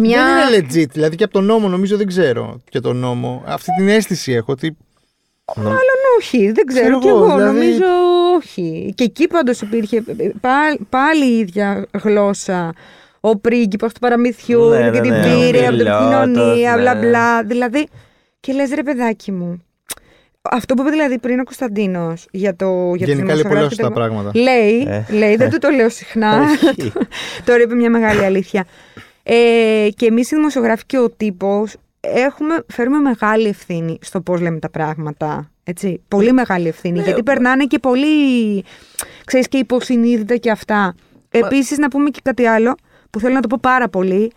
μια. 0.00 0.24
δεν 0.24 0.62
είναι 0.64 0.66
legit. 0.84 0.90
Δηλαδή 0.90 1.16
και 1.16 1.24
από 1.24 1.32
τον 1.32 1.44
νόμο 1.44 1.68
νομίζω 1.68 1.96
δεν 1.96 2.06
ξέρω 2.06 2.60
και 2.70 2.80
τον 2.80 2.96
νόμο. 2.96 3.42
Αυτή 3.46 3.70
την 3.76 3.88
αίσθηση 3.88 4.32
έχω 4.32 4.52
ότι. 4.52 4.76
Όχι, 6.18 6.50
δεν 6.52 6.64
ξέρω 6.66 6.84
Ξέρω 6.86 6.98
κι 6.98 7.08
εγώ, 7.08 7.16
εγώ. 7.24 7.36
δηλαδή- 7.36 7.56
Νομίζω 7.58 7.84
όχι. 8.36 8.92
Και 8.96 9.04
εκεί 9.04 9.26
πάντως 9.26 9.60
υπήρχε 9.60 10.02
πάλι, 10.40 10.86
πάλι 10.88 11.24
η 11.24 11.38
ίδια 11.38 11.86
γλώσσα. 12.02 12.72
Ο 13.20 13.36
πρίγκιπας 13.38 13.92
του 13.92 14.00
παραμυθιού 14.00 14.68
Ναι, 14.68 14.76
και 14.76 14.90
ναι, 14.90 15.00
την 15.00 15.10
ναι, 15.12 15.22
πήρε 15.22 15.58
ο 15.58 15.66
από 15.66 15.76
την 15.76 15.78
πιλότος, 15.78 16.24
κοινωνία, 16.24 16.74
ναι. 16.76 16.80
μπλα 16.80 16.94
μπλα. 16.94 17.42
Δηλαδή, 17.44 17.88
και 18.40 18.52
λες 18.52 18.70
ρε 18.74 18.82
παιδάκι 18.82 19.32
μου. 19.32 19.62
Αυτό 20.42 20.74
που 20.74 20.80
είπε 20.82 20.90
δηλαδή 20.90 21.18
πριν 21.18 21.38
ο 21.40 21.44
Κωνσταντίνος 21.44 22.26
για 22.30 22.56
το. 22.56 22.92
Για 22.96 23.06
το 23.06 23.12
Γενικά 23.12 23.34
λέει 23.34 23.42
πολλά 23.42 23.54
δημοσιογράφο 23.54 23.68
και 23.68 23.74
σωστά 23.74 23.88
το- 23.88 23.94
πράγματα. 23.94 24.30
Λέει, 24.34 24.86
Ε. 24.88 25.04
λέει, 25.16 25.36
δεν 25.36 25.50
του 25.50 25.58
το 25.58 25.68
λέω 25.70 25.88
συχνά. 25.88 26.40
Όχι. 26.42 26.92
Τώρα 27.46 27.62
είπε 27.62 27.74
μια 27.74 27.90
μεγάλη 27.90 28.24
αλήθεια. 28.24 28.64
Ε, 29.22 29.88
και 29.96 30.06
εμείς 30.06 30.30
οι 30.30 30.34
δημοσιογράφοι 30.34 30.82
και 30.86 30.98
ο 30.98 31.10
τύπος 31.10 31.74
έχουμε, 32.00 32.64
φέρουμε 32.66 32.98
μεγάλη 32.98 33.48
ευθύνη 33.48 33.98
στο 34.00 34.20
πώς 34.20 34.40
λέμε 34.40 34.58
τα 34.58 34.70
πράγματα. 34.70 35.50
Έτσι, 35.64 36.02
πολύ 36.08 36.32
μεγάλη 36.32 36.68
ευθύνη. 36.68 37.00
γιατί 37.00 37.22
περνάνε 37.22 37.64
και 37.64 37.78
πολύ, 37.78 38.06
ξέρεις, 39.24 39.48
και 39.48 39.58
υποσυνείδητα 39.58 40.36
και 40.36 40.50
αυτά. 40.50 40.94
Επίσης, 41.30 41.78
να 41.78 41.88
πούμε 41.88 42.10
και 42.10 42.20
κάτι 42.22 42.46
άλλο 42.46 42.74
που 43.10 43.20
θέλω 43.20 43.34
να 43.34 43.40
το 43.40 43.48
πω 43.48 43.58
πάρα 43.62 43.88
πολύ. 43.88 44.32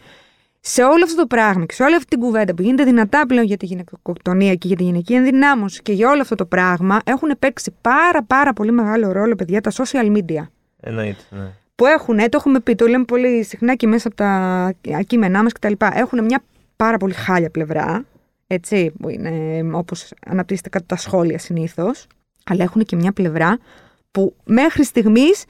Σε 0.63 0.83
όλο 0.83 1.03
αυτό 1.03 1.15
το 1.15 1.27
πράγμα 1.27 1.65
και 1.65 1.73
σε 1.73 1.83
όλη 1.83 1.95
αυτή 1.95 2.07
την 2.07 2.19
κουβέντα 2.19 2.53
που 2.53 2.61
γίνεται 2.61 2.83
δυνατά 2.83 3.25
πλέον 3.25 3.45
για 3.45 3.57
τη 3.57 3.65
γυναικοκτονία 3.65 4.55
και 4.55 4.67
για 4.67 4.77
τη 4.77 4.83
γυναική 4.83 5.13
ενδυνάμωση 5.13 5.81
και 5.81 5.93
για 5.93 6.09
όλο 6.09 6.21
αυτό 6.21 6.35
το 6.35 6.45
πράγμα 6.45 6.99
έχουν 7.03 7.35
παίξει 7.39 7.75
πάρα 7.81 8.23
πάρα 8.23 8.53
πολύ 8.53 8.71
μεγάλο 8.71 9.11
ρόλο, 9.11 9.35
παιδιά, 9.35 9.61
τα 9.61 9.71
social 9.71 10.17
media 10.17 10.43
Εννοείται, 10.79 11.23
ναι. 11.29 11.51
που 11.75 11.85
έχουν, 11.85 12.17
το 12.17 12.29
έχουμε 12.31 12.59
πει, 12.59 12.75
το 12.75 12.87
λέμε 12.87 13.03
πολύ 13.03 13.43
συχνά 13.43 13.75
και 13.75 13.87
μέσα 13.87 14.07
από 14.07 14.15
τα 14.17 14.73
κείμενά 15.07 15.43
μας 15.43 15.51
κτλ. 15.53 15.73
Έχουν 15.93 16.23
μια 16.23 16.43
πάρα 16.75 16.97
πολύ 16.97 17.13
χάλια 17.13 17.49
πλευρά, 17.49 18.05
έτσι, 18.47 18.91
που 18.99 19.09
είναι 19.09 19.61
όπως 19.71 20.13
αναπτύσσεται 20.25 20.69
κάτω 20.69 20.85
τα 20.85 20.95
σχόλια 20.95 21.39
συνήθως, 21.39 22.07
αλλά 22.45 22.63
έχουν 22.63 22.83
και 22.83 22.95
μια 22.95 23.11
πλευρά 23.11 23.57
που 24.11 24.35
μέχρι 24.43 24.83
στιγμής 24.83 25.43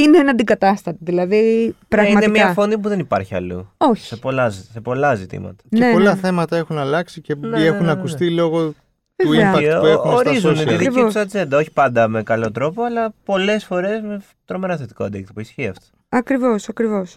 είναι 0.00 0.30
αντικατάστατη. 0.30 0.98
Δηλαδή, 1.00 1.74
πραγματικά. 1.88 2.24
Είναι 2.24 2.38
μια 2.38 2.52
φωνή 2.52 2.78
που 2.78 2.88
δεν 2.88 2.98
υπάρχει 2.98 3.34
αλλού. 3.34 3.72
Όχι. 3.76 4.06
Σε 4.06 4.16
πολλά, 4.16 4.50
σε 4.50 4.80
πολλά 4.80 5.14
ζητήματα. 5.14 5.62
Και 5.70 5.78
Ναι, 5.84 5.92
πολλά 5.92 6.14
ναι. 6.14 6.20
θέματα 6.20 6.56
έχουν 6.56 6.78
αλλάξει 6.78 7.20
και 7.20 7.34
Ναι, 7.34 7.48
ναι, 7.48 7.64
έχουν 7.64 7.78
ναι, 7.78 7.84
ναι. 7.84 7.90
ακουστεί 7.90 8.30
λόγω 8.30 8.74
του 9.16 9.28
Βέβαια. 9.28 9.54
impact 9.54 9.58
Και 9.60 9.68
που 9.68 9.80
ο- 9.82 9.86
έχουν 9.86 10.10
στα 10.10 10.14
ορίζουν 10.14 10.54
τη 10.54 10.60
social. 10.60 10.66
δική 10.68 10.86
Ακριβώς. 10.86 11.12
του 11.14 11.20
ατζέντα. 11.20 11.58
Όχι 11.58 11.70
πάντα 11.72 12.08
με 12.08 12.22
καλό 12.22 12.50
τρόπο, 12.52 12.82
αλλά 12.82 13.12
πολλές 13.24 13.64
φορές 13.64 14.00
με 14.00 14.22
τρομερά 14.44 14.76
θετικό 14.76 15.04
αντίκτυπο. 15.04 15.40
Ισχύει 15.40 15.66
αυτό. 15.68 15.84
Ακριβώς, 16.08 16.68
ακριβώς. 16.68 17.16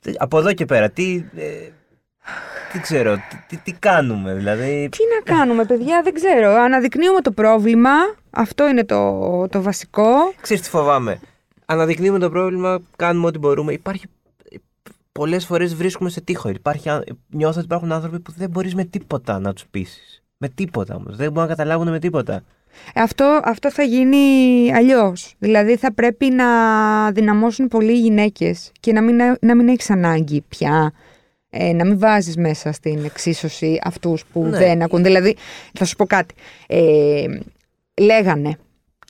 Τι- 0.00 0.12
Από 0.16 0.38
εδώ 0.38 0.52
και 0.52 0.64
πέρα, 0.64 0.90
τι. 0.90 1.24
ε, 1.36 1.44
τι 2.72 2.80
ξέρω, 2.80 3.14
τι, 3.14 3.36
τι, 3.48 3.56
τι 3.56 3.72
κάνουμε, 3.72 4.34
δηλαδή; 4.34 4.88
Τι 4.90 4.98
να 5.16 5.34
κάνουμε, 5.34 5.64
παιδιά, 5.64 6.00
δεν 6.04 6.14
ξέρω. 6.14 6.50
Αναδεικνύουμε 6.50 7.20
το 7.20 7.30
πρόβλημα. 7.30 7.90
Αυτό 8.30 8.68
είναι 8.68 8.84
το, 8.84 9.20
το 9.48 9.62
βασικό. 9.62 10.12
Ξέρεις 10.40 10.62
τι 10.62 10.68
φοβάμαι; 10.68 11.18
Αναδεικνύουμε 11.66 12.18
το 12.18 12.30
πρόβλημα, 12.30 12.80
κάνουμε 12.96 13.26
ό,τι 13.26 13.38
μπορούμε. 13.38 13.72
Υπάρχει. 13.72 14.04
Πολλές 15.12 15.46
φορές 15.46 15.74
βρίσκουμε 15.74 16.10
σε 16.10 16.20
τείχο. 16.20 16.48
Υπάρχει, 16.48 16.88
α- 16.88 17.04
νιώθω 17.30 17.56
ότι 17.56 17.64
υπάρχουν 17.64 17.92
άνθρωποι 17.92 18.20
που 18.20 18.32
δεν 18.36 18.50
μπορείς 18.50 18.74
με 18.74 18.84
τίποτα 18.84 19.38
να 19.38 19.52
τους 19.52 19.64
πείσεις. 19.70 20.22
Με 20.36 20.48
τίποτα 20.48 20.94
όμως. 20.94 21.16
Δεν 21.16 21.32
μπορούν 21.32 21.48
να 21.48 21.54
καταλάβουν 21.54 21.88
με 21.90 21.98
τίποτα. 21.98 22.42
Αυτό, 22.94 23.40
αυτό 23.44 23.70
θα 23.72 23.82
γίνει 23.82 24.16
αλλιώς. 24.74 25.34
Δηλαδή 25.38 25.76
θα 25.76 25.92
πρέπει 25.92 26.26
να 26.30 26.46
δυναμώσουν 27.12 27.68
πολύ 27.68 27.92
οι 27.92 28.00
γυναίκες 28.00 28.72
και 28.80 28.92
να 28.92 29.02
μην, 29.02 29.16
να 29.40 29.54
μην 29.56 29.68
έχεις 29.68 29.90
ανάγκη 29.90 30.44
πια. 30.48 30.92
Ε, 31.50 31.72
να 31.72 31.84
μην 31.84 31.98
βάζεις 31.98 32.36
μέσα 32.36 32.72
στην 32.72 33.04
εξίσωση 33.04 33.78
αυτούς 33.84 34.24
που 34.32 34.42
Ναι. 34.44 34.58
δεν 34.58 34.82
ακούν. 34.82 35.02
Δηλαδή, 35.02 35.36
θα 35.72 35.84
σου 35.84 35.96
πω 35.96 36.06
κάτι. 36.06 36.34
Ε, 36.66 37.24
λέγανε. 38.00 38.58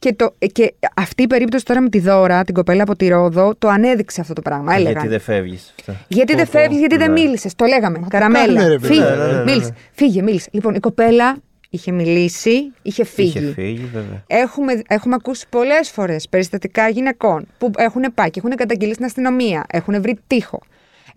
Και, 0.05 0.13
το, 0.13 0.35
και 0.53 0.75
αυτή 0.97 1.23
η 1.23 1.27
περίπτωση 1.27 1.65
τώρα 1.65 1.81
με 1.81 1.89
τη 1.89 1.99
Δώρα, 2.01 2.45
την 2.45 2.55
κοπέλα 2.55 2.83
από 2.83 2.97
τη 2.97 3.09
Ρόδο, 3.09 3.55
το 3.59 3.69
ανέδειξε 3.69 4.21
αυτό 4.21 4.33
το 4.33 4.43
πράγμα. 4.43 4.75
Έλεγαν. 4.75 4.93
Γιατί 4.93 5.09
δεν 5.09 5.21
φεύγεις. 5.21 5.75
Γιατί 6.09 6.35
δεν 6.35 6.45
Πω, 6.45 6.51
πω. 6.53 6.59
φεύγεις, 6.59 6.79
γιατί 6.79 6.97
δεν 6.97 7.13
Ναι. 7.13 7.21
μίλησες. 7.21 7.55
Το 7.55 7.65
λέγαμε. 7.65 7.99
Μα 7.99 8.05
το 8.05 8.11
Καραμέλα. 8.11 8.45
κάνουμε, 8.47 8.67
ρε, 8.69 8.79
παιδί. 8.79 8.87
φύγε. 8.95 9.01
Ναι, 9.09 9.17
ναι, 9.17 9.27
ναι, 9.27 9.33
ναι. 9.33 9.43
Μίλησε. 9.43 9.75
Φύγε, 9.93 10.23
μίλησε. 10.23 10.49
Λοιπόν, 10.53 10.75
η 10.75 10.81
κοπέλα 10.81 11.37
είχε 11.71 11.93
μιλήσει, 11.93 12.73
είχε 12.83 13.05
φύγει. 13.05 13.39
Είχε 13.39 13.53
φύγει, 13.53 13.89
βέβαια. 13.93 14.25
Έχουμε, 14.27 14.83
έχουμε 14.89 15.15
ακούσει 15.15 15.47
πολλές 15.49 15.91
φορές 15.91 16.29
περιστατικά 16.29 16.89
γυναικών 16.89 17.47
που 17.59 17.71
έχουν 17.77 18.03
πάει 18.15 18.31
και 18.31 18.39
έχουν 18.45 18.57
καταγγείλει 18.57 18.93
στην 18.95 19.05
αστυνομία, 19.05 19.65
έχουν 19.73 20.03
βρει 20.03 20.19
τείχο. 20.27 20.61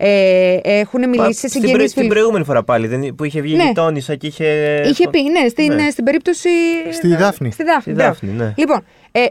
Ε, 0.00 0.58
έχουν 0.62 1.08
μιλήσει 1.08 1.38
σε 1.40 1.48
Στην, 1.48 1.60
πρέ- 1.60 1.70
συγγενεί 1.72 1.88
στην 1.88 2.08
προηγούμενη 2.08 2.44
φορά 2.44 2.62
πάλι 2.64 2.86
δεν, 2.86 3.14
που 3.14 3.24
είχε 3.24 3.40
βγει 3.40 3.56
Ναι. 3.56 3.62
η 3.62 3.66
γειτόνισσα 3.66 4.14
και 4.16 4.26
είχε. 4.26 4.80
Είχε 4.86 5.08
πει, 5.08 5.22
ναι, 5.22 5.48
στην, 5.48 5.74
Ναι. 5.74 5.90
στην 5.90 6.04
περίπτωση. 6.04 6.48
Στη 6.90 7.14
Δάφνη. 7.14 7.50
Στη 7.50 7.62
Δάφνη, 7.62 7.80
Στη 7.82 7.92
μπράβο. 7.92 8.08
Δάφνη, 8.10 8.30
ναι. 8.30 8.54
Λοιπόν, 8.56 8.84
ε, 9.12 9.22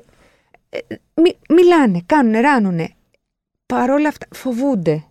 ε, 0.69 0.77
μι- 1.21 1.37
μιλάνε, 1.49 2.01
κάνουν, 2.05 2.41
ράνουνε. 2.41 2.89
Παρόλα 3.65 4.07
αυτά, 4.07 4.25
φοβούνται. 4.35 5.03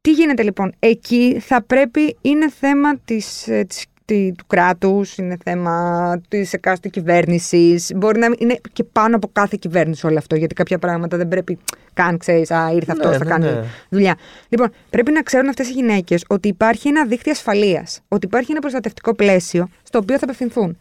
Τι 0.00 0.10
γίνεται 0.10 0.42
λοιπόν, 0.42 0.72
εκεί 0.78 1.36
θα 1.40 1.62
πρέπει, 1.62 2.16
είναι 2.20 2.50
θέμα 2.50 2.96
της, 3.04 3.48
ε, 3.48 3.64
της, 3.68 3.84
τη- 4.12 4.32
του 4.32 4.44
κράτους, 4.46 5.16
είναι 5.16 5.36
θέμα 5.44 6.20
της 6.28 6.52
εκάστοτε 6.52 6.88
κυβέρνησης, 6.88 7.92
μπορεί 7.96 8.18
να 8.18 8.28
είναι 8.38 8.56
και 8.72 8.84
πάνω 8.84 9.16
από 9.16 9.28
κάθε 9.32 9.56
κυβέρνηση 9.60 10.06
όλο 10.06 10.18
αυτό, 10.18 10.36
γιατί 10.36 10.54
κάποια 10.54 10.78
πράγματα 10.78 11.16
δεν 11.16 11.28
πρέπει 11.28 11.58
καν, 11.94 12.18
ξέρεις, 12.18 12.50
α, 12.50 12.70
ήρθε 12.74 12.92
αυτός, 12.92 13.10
Ναι, 13.10 13.16
θα 13.16 13.24
ναι, 13.24 13.30
κάνει 13.30 13.44
ναι. 13.44 13.64
δουλειά. 13.88 14.16
Λοιπόν, 14.48 14.70
πρέπει 14.90 15.12
να 15.12 15.22
ξέρουν 15.22 15.48
αυτές 15.48 15.68
οι 15.68 15.72
γυναίκες 15.72 16.24
ότι 16.28 16.48
υπάρχει 16.48 16.88
ένα 16.88 17.06
δίκτυο 17.06 17.32
ασφαλείας, 17.32 18.00
ότι 18.08 18.26
υπάρχει 18.26 18.50
ένα 18.50 18.60
προστατευτικό 18.60 19.14
πλαίσιο 19.14 19.68
στο 19.82 19.98
οποίο 19.98 20.18
θα 20.18 20.24
απευθυνθούν. 20.24 20.76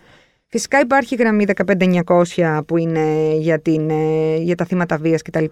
Φυσικά 0.48 0.80
υπάρχει 0.80 1.14
η 1.14 1.18
γραμμή 1.18 1.46
15900 1.46 2.62
που 2.68 2.78
είναι 2.78 3.36
για, 3.38 3.60
την, 3.60 3.90
ε, 3.90 4.36
για 4.38 4.56
τα 4.56 4.66
θύματα 4.66 4.98
βίας 4.98 5.22
κτλ. 5.22 5.46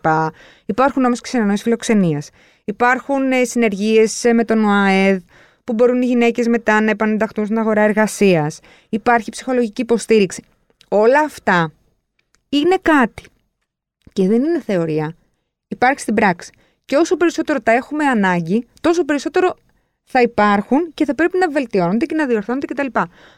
Υπάρχουν 0.66 1.06
όμως 1.06 1.20
ξενανόηση 1.22 1.64
φιλοξενίας. 1.64 2.30
Υπάρχουν 2.66 3.32
ε, 3.32 3.44
συνεργίες 3.44 4.24
ε, 4.24 4.34
με 4.34 4.44
τον 4.44 4.64
ΟΑΕΔ 4.66 5.22
που 5.70 5.76
μπορούν 5.76 6.02
οι 6.02 6.06
γυναίκες 6.06 6.48
μετά 6.48 6.82
να 6.82 6.90
επανενταχθούν 6.90 7.46
στην 7.46 7.58
αγορά 7.58 7.82
εργασίας. 7.82 8.60
Υπάρχει 8.90 9.32
ψυχολογική 9.32 9.82
υποστήριξη. 9.82 10.44
Όλα 10.90 11.20
αυτά 11.20 11.72
είναι 12.50 12.78
κάτι 12.82 13.24
και 14.14 14.28
δεν 14.28 14.44
είναι 14.44 14.62
θεωρία. 14.62 15.16
Υπάρχει 15.68 16.00
στην 16.00 16.14
πράξη. 16.14 16.52
Και 16.86 16.96
όσο 16.96 17.18
περισσότερο 17.18 17.60
τα 17.62 17.72
έχουμε 17.72 18.06
ανάγκη, 18.06 18.68
τόσο 18.82 19.06
περισσότερο 19.06 19.56
θα 20.04 20.22
υπάρχουν 20.22 20.92
και 20.94 21.06
θα 21.06 21.16
πρέπει 21.16 21.38
να 21.38 21.50
βελτιώνονται 21.50 22.06
και 22.06 22.16
να 22.16 22.26
διορθώνονται 22.26 22.66
κτλ. 22.66 22.88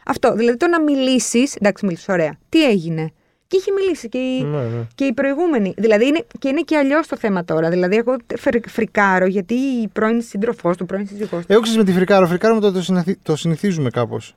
Αυτό. 0.06 0.34
Δηλαδή 0.34 0.58
το 0.58 0.68
να 0.68 0.82
μιλήσεις. 0.82 1.56
Εντάξει, 1.56 1.86
μίλησε 1.86 2.12
ωραία. 2.12 2.38
Τι 2.50 2.66
έγινε; 2.66 3.12
Και 3.52 3.58
είχε 3.58 3.72
μιλήσει 3.72 4.10
και 4.10 4.18
η, 4.18 4.44
Ναι, 4.44 4.58
ναι. 4.62 4.88
και 4.96 5.06
η 5.06 5.14
προηγούμενη. 5.14 5.74
Δηλαδή 5.78 6.08
είναι, 6.08 6.26
και 6.40 6.48
είναι 6.48 6.62
και 6.62 6.78
αλλιώς 6.78 7.08
το 7.08 7.18
θέμα 7.18 7.44
τώρα. 7.46 7.70
Δηλαδή, 7.70 7.96
εγώ 7.96 8.16
φρ- 8.38 8.70
φρικάρω 8.70 9.26
γιατί 9.26 9.54
η 9.54 9.88
πρώην 9.88 10.22
σύντροφός 10.22 10.78
του, 10.78 10.86
πρώην 10.86 11.08
σύζυγός 11.08 11.46
του. 11.46 11.54
Εγώ 11.54 11.62
ξέρω 11.62 11.78
με 11.78 11.84
τη 11.84 11.92
φρικάρο. 11.94 12.28
Φρικάρο 12.28 12.54
με 12.56 12.62
το, 12.62 12.72
το, 12.72 12.82
συνηθι- 12.82 13.20
το 13.24 13.36
συνηθίζουμε 13.36 13.90
κάπως. 13.90 14.36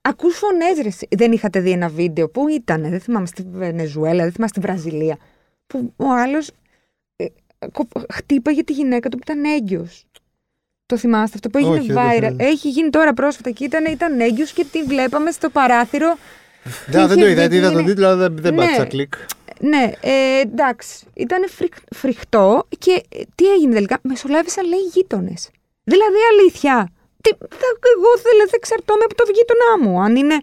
ακούς 0.00 0.36
φωνές 0.36 0.78
ρε. 0.82 0.88
εσύ. 0.88 1.08
Δεν 1.16 1.32
είχατε 1.32 1.60
δει 1.60 1.70
ένα 1.70 1.88
βίντεο 1.88 2.28
που 2.28 2.48
ήταν, 2.48 2.82
δεν 2.90 3.00
θυμάμαι 3.00 3.26
στη 3.26 3.46
Βενεζουέλα, 3.52 4.22
δεν 4.22 4.32
θυμάμαι 4.32 4.48
στη 4.50 4.60
Βραζιλία, 4.60 5.16
που 5.66 5.92
ο 5.96 6.04
άλλος 6.10 6.50
ε, 7.16 7.24
κο- 7.72 7.88
χτύπαγε 8.12 8.62
τη 8.64 8.72
γυναίκα 8.72 9.08
του 9.08 9.16
που 9.16 9.22
ήταν 9.30 9.44
έγκυος. 9.44 10.04
Το 10.86 10.96
θυμάστε 10.96 11.32
αυτό 11.34 11.48
που 11.50 11.58
έγινε 11.58 11.74
Όχι, 11.78 11.86
δεν 11.86 11.96
το 11.96 12.02
viral; 12.02 12.18
θυμάμαι. 12.18 12.44
Έχει 12.44 12.68
γίνει 12.68 12.90
τώρα 12.90 13.12
πρόσφατα 13.14 13.50
και 13.50 13.64
ήταν, 13.64 13.84
ήταν 13.84 14.20
έγκυος 14.20 14.52
και 14.52 14.64
τη 14.72 14.82
βλέπαμε 14.82 15.30
στο 15.30 15.50
παράθυρο. 15.50 16.16
Και 16.66 16.90
Δεν, 16.92 17.06
δεν 17.08 17.16
είχε 17.18 17.26
το 17.26 17.30
είδα, 17.32 17.40
βγει 17.42 17.48
και 17.50 17.56
είδα 17.56 17.70
τον 17.70 17.78
είναι- 17.80 17.88
τίτλο, 17.88 18.06
αλλά 18.06 18.16
δεν, 18.16 18.36
δεν 18.40 18.54
Ναι. 18.54 18.60
πάτησα 18.64 18.84
κλικ. 18.84 19.14
Ναι, 19.60 19.92
ε, 20.00 20.40
εντάξει. 20.40 20.94
Ήταν 21.14 21.40
φρικτό 21.94 22.66
και 22.78 23.02
ε, 23.08 23.20
τι 23.34 23.44
έγινε 23.52 23.74
τελικά. 23.74 23.98
Μεσολάβησαν 24.02 24.68
λέει 24.68 24.80
γείτονες. 24.92 25.50
Δηλαδή 25.84 26.16
αλήθεια. 26.32 26.90
Τι, 27.20 27.30
θα, 27.30 27.66
εγώ 27.96 28.10
δεν, 28.22 28.32
δεν 28.38 28.48
εξαρτώμαι 28.54 29.04
από 29.04 29.14
το 29.14 29.24
γείτονά 29.34 29.90
μου. 29.90 30.00
Αν 30.02 30.16
είναι. 30.16 30.34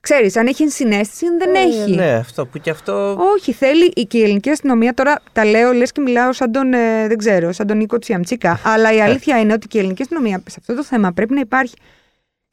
Ξέρεις, 0.00 0.36
αν 0.36 0.46
έχει 0.46 0.62
ενσυναίσθηση, 0.62 1.26
αν 1.26 1.38
δεν 1.38 1.54
Ε, 1.54 1.58
έχει. 1.58 1.90
Ναι, 1.94 2.12
αυτό 2.14 2.46
που 2.46 2.58
και 2.58 2.70
αυτό. 2.70 3.16
Όχι, 3.36 3.52
θέλει 3.52 3.92
η- 3.94 4.04
και 4.04 4.18
η 4.18 4.22
ελληνική 4.22 4.50
αστυνομία. 4.50 4.94
Τώρα 4.94 5.20
τα 5.32 5.44
λέω, 5.44 5.72
λες 5.72 5.92
και 5.92 6.00
μιλάω 6.00 6.32
σαν 6.32 6.52
τον, 6.52 6.72
ε, 6.72 7.06
δεν 7.08 7.18
ξέρω, 7.18 7.52
σαν 7.52 7.66
τον 7.66 7.76
Νίκο 7.76 7.98
Τσιαμτσίκα. 7.98 8.60
αλλά 8.64 8.92
η 8.92 9.00
αλήθεια 9.00 9.40
είναι 9.40 9.52
ότι 9.52 9.66
και 9.66 9.76
η 9.76 9.80
ελληνική 9.80 10.02
αστυνομία 10.02 10.42
σε 10.48 10.56
αυτό 10.60 10.74
το 10.74 10.84
θέμα 10.84 11.12
πρέπει 11.12 11.34
να 11.34 11.40
υπάρχει 11.40 11.74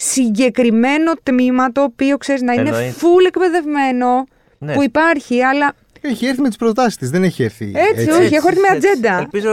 συγκεκριμένο 0.02 1.12
τμήμα 1.24 1.72
το 1.72 1.82
οποίο 1.84 2.18
ξέρεις 2.18 2.42
να 2.42 2.54
είναι 2.54 2.70
Εννοείται. 2.70 2.94
full 3.00 3.26
εκπαιδευμένο. 3.28 4.26
Ναι. 4.58 4.74
Που 4.74 4.84
υπάρχει, 4.84 5.42
αλλά 5.44 5.74
Έχει 6.02 6.26
έρθει 6.26 6.42
με 6.42 6.48
τις 6.48 6.58
προτάσεις 6.58 6.96
της, 6.98 7.10
δεν 7.10 7.24
έχει 7.24 7.44
έρθει. 7.44 7.72
Έτσι, 7.92 8.10
όχι, 8.10 8.36
έχω 8.36 8.48
έρθει 8.48 8.60
με 8.60 8.76
έτσι. 8.76 8.88
ατζέντα. 8.88 9.18
Ελπίζω 9.20 9.52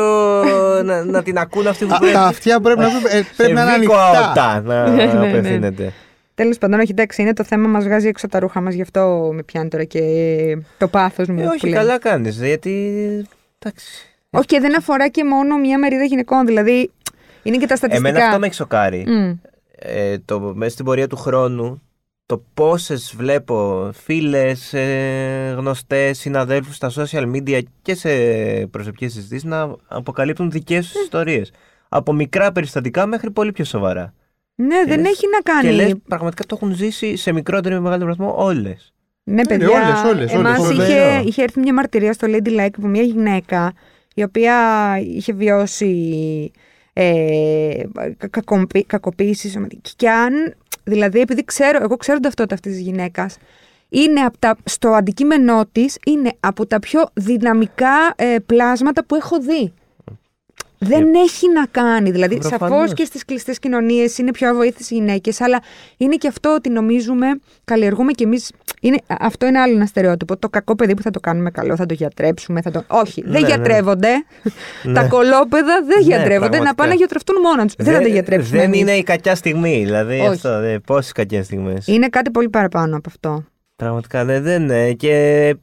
να, 0.85 1.05
να 1.05 1.23
την 1.23 1.39
ακούν 1.39 1.67
αυτοί 1.67 1.85
που 1.87 1.95
Α, 1.95 1.99
πρέπει. 1.99 2.13
τα 2.15 2.23
αυτιά 2.23 2.61
πρέπει 2.61 2.81
να, 2.81 2.87
ε, 2.87 3.27
πρέπει 3.37 3.53
να 3.53 3.63
είναι 3.63 3.71
σε 3.73 3.79
βίκο 3.79 3.95
ανοιχτά. 3.95 4.27
αωτά 4.29 4.61
να 4.61 4.89
Ναι, 4.91 5.05
ναι, 5.05 5.13
ναι. 5.13 5.29
απευθύνεται. 5.29 5.93
Τέλος 6.35 6.59
πάντων, 6.59 6.81
όχι, 6.81 6.91
εντάξει, 6.91 7.23
είναι 7.23 7.33
το 7.33 7.45
θέμα, 7.45 7.69
μας 7.69 7.85
βγάζει 7.85 8.09
έξω 8.09 8.29
τα 8.29 8.39
ρούχα 8.39 8.61
μας, 8.61 8.75
γι' 8.75 8.83
αυτό 8.83 9.31
με 9.35 9.43
πιάνει 9.43 9.69
τώρα 9.69 9.85
και 9.85 10.03
το 10.79 10.89
πάθος 10.89 11.29
μου. 11.29 11.39
Ε, 11.41 11.43
που 11.43 11.49
όχι, 11.55 11.65
λένε. 11.67 11.77
καλά 11.77 11.99
κάνεις. 11.99 12.37
Γιατί. 12.37 12.73
Εντάξει. 13.59 13.87
Όχι, 14.31 14.47
και 14.47 14.61
δεν 14.61 14.77
αφορά 14.77 15.09
και 15.09 15.25
μόνο 15.25 15.57
μία 15.59 15.79
μερίδα 15.79 16.05
γυναικών. 16.05 16.47
Δηλαδή, 16.47 16.91
είναι 17.43 17.57
και 17.57 17.67
τα 17.67 17.77
στατιστικά. 17.77 18.09
Εμένα 18.09 18.25
αυτό 18.27 18.39
με 18.39 18.47
έχει 18.47 18.55
σοκάρει. 18.55 19.05
Μμ. 19.07 19.33
Ε, 19.79 20.19
το, 20.19 20.41
μέσα 20.41 20.71
στην 20.73 20.85
πορεία 20.85 21.07
του 21.07 21.17
χρόνου 21.17 21.83
το 22.27 22.45
πόσες 22.55 23.15
βλέπω 23.17 23.91
φίλες, 23.95 24.73
ε, 24.75 25.55
γνωστές, 25.57 26.19
συναδέλφους 26.19 26.77
στα 26.77 26.91
social 26.97 27.33
media 27.35 27.61
και 27.83 27.95
σε 27.95 28.09
προσωπικές 28.67 29.13
συζητήσεις 29.13 29.45
να 29.45 29.77
αποκαλύπτουν 29.89 30.51
δικές 30.51 30.89
τους 30.93 31.03
ιστορίες. 31.03 31.53
Από 31.89 32.13
μικρά 32.13 32.53
περιστατικά 32.53 33.07
μέχρι 33.07 33.31
πολύ 33.31 33.53
πιο 33.53 33.65
σοβαρά. 33.65 34.15
Ναι, 34.55 34.85
δεν 34.87 34.99
λες- 35.01 35.09
έχει 35.11 35.27
να 35.33 35.41
κάνει. 35.53 35.69
Και 35.69 35.75
λες 35.75 35.95
πραγματικά 36.09 36.45
το 36.47 36.59
έχουν 36.61 36.75
ζήσει 36.75 37.17
σε 37.17 37.33
μικρότερο 37.33 37.77
ή 37.77 37.81
μεγαλύτερο 37.81 38.15
βαθμό 38.17 38.45
όλες. 38.45 38.93
Ναι, 39.25 39.47
παιδιά. 39.47 39.69
όλες, 39.69 40.03
όλες, 40.15 40.33
εμάς 40.33 40.59
όλες, 40.59 40.71
όλες. 40.73 40.89
είχε, 40.89 40.99
Λέω. 40.99 41.23
είχε 41.27 41.43
έρθει 41.43 41.61
μια 41.61 41.75
μαρτυρία 41.75 42.13
στο 42.13 42.27
Lady 42.31 42.49
Like 42.61 42.71
από 42.77 42.87
μια 42.87 43.03
γυναίκα 43.03 43.73
η 44.15 44.23
οποία 44.23 44.55
είχε 44.99 45.33
βιώσει 45.33 46.51
ε, 47.01 47.83
κα- 48.17 48.29
κακομπή- 48.29 48.87
κακοποίηση 48.87 49.49
σωματική. 49.51 49.93
Και 49.97 50.11
αν, 50.11 50.55
δηλαδή, 50.85 51.21
επειδή 51.21 51.45
ξέρω, 51.45 51.79
εγώ 51.83 51.97
ξέρω 51.97 52.17
την 52.17 52.25
ταυτότητα 52.25 52.55
αυτής 52.55 52.73
της 52.73 52.81
γυναίκας, 52.81 53.37
είναι 53.89 54.21
από 54.21 54.39
τα, 54.39 54.57
στο 54.65 54.89
αντικείμενό 54.89 55.67
της 55.73 55.99
είναι 56.07 56.33
από 56.41 56.67
τα 56.67 56.79
πιο 56.79 57.09
δυναμικά 57.15 58.15
ε, 58.17 58.37
πλάσματα 58.47 59.05
που 59.05 59.15
έχω 59.15 59.41
δει. 59.41 59.73
Δεν 60.79 61.15
έχει 61.15 61.49
να 61.55 61.67
κάνει. 61.71 62.11
Δηλαδή, 62.11 62.39
Προφανώς. 62.39 62.71
σαφώς 62.79 62.95
και 62.95 63.05
στις 63.05 63.25
κλειστές 63.25 63.59
κοινωνίες 63.59 64.19
είναι 64.19 64.31
πιο 64.31 64.49
αβοήθειε 64.49 64.87
οι 64.89 64.95
γυναίκες, 64.95 65.41
αλλά 65.41 65.63
είναι 65.97 66.15
και 66.17 66.29
αυτό 66.29 66.55
ότι 66.55 66.69
νομίζουμε, 66.69 67.27
καλλιεργούμε 67.65 68.13
κι 68.13 68.23
εμείς. 68.23 68.51
Είναι, 68.81 68.97
αυτό 69.21 69.47
είναι 69.47 69.59
άλλο 69.61 69.75
ένα 69.75 69.87
στερεότυπο. 69.87 70.37
Το 70.37 70.49
κακό 70.49 70.75
παιδί 70.75 70.95
που 70.95 71.03
θα 71.03 71.11
το 71.11 71.21
κάνουμε 71.21 71.51
καλό, 71.51 71.77
θα 71.77 71.87
το 71.87 71.95
γιατρέψουμε. 71.95 72.61
Θα 72.63 72.71
το... 72.71 72.85
Όχι, 72.87 73.23
δεν 73.23 73.31
Ναι, 73.33 73.39
ναι. 73.41 73.47
γιατρεύονται. 73.47 74.09
Τα 74.95 75.03
Ναι. 75.03 75.09
κολόπεδα 75.09 75.81
δεν 75.87 75.99
Ναι, 75.99 76.05
γιατρεύονται. 76.05 76.35
Να 76.35 76.39
πραγματικά. 76.49 76.75
πάνε 76.75 76.89
να 76.91 76.95
γιατρευτούν 76.97 77.37
μόνα 77.43 77.65
τους. 77.67 77.75
Δεν 77.79 77.95
θα 77.95 78.01
τα 78.01 78.09
γιατρέψουμε. 78.09 78.57
δεν 78.59 78.67
εμείς. 78.67 78.81
είναι 78.81 78.93
η 78.93 79.03
κακιά 79.03 79.35
στιγμή. 79.35 79.83
Δηλαδή 79.85 80.19
Όχι. 80.19 80.27
αυτό. 80.29 80.61
Δε, 80.61 80.79
πόσες 80.79 81.13
κακές 81.13 81.45
στιγμές. 81.45 81.87
Είναι 81.87 82.09
κάτι 82.09 82.31
πολύ 82.31 82.49
παραπάνω 82.49 82.97
από 82.97 83.09
αυτό. 83.09 83.45
Πραγματικά 83.77 84.25
ναι, 84.25 84.41
δεν 84.41 84.63
είναι. 84.63 84.93
Και 84.93 85.57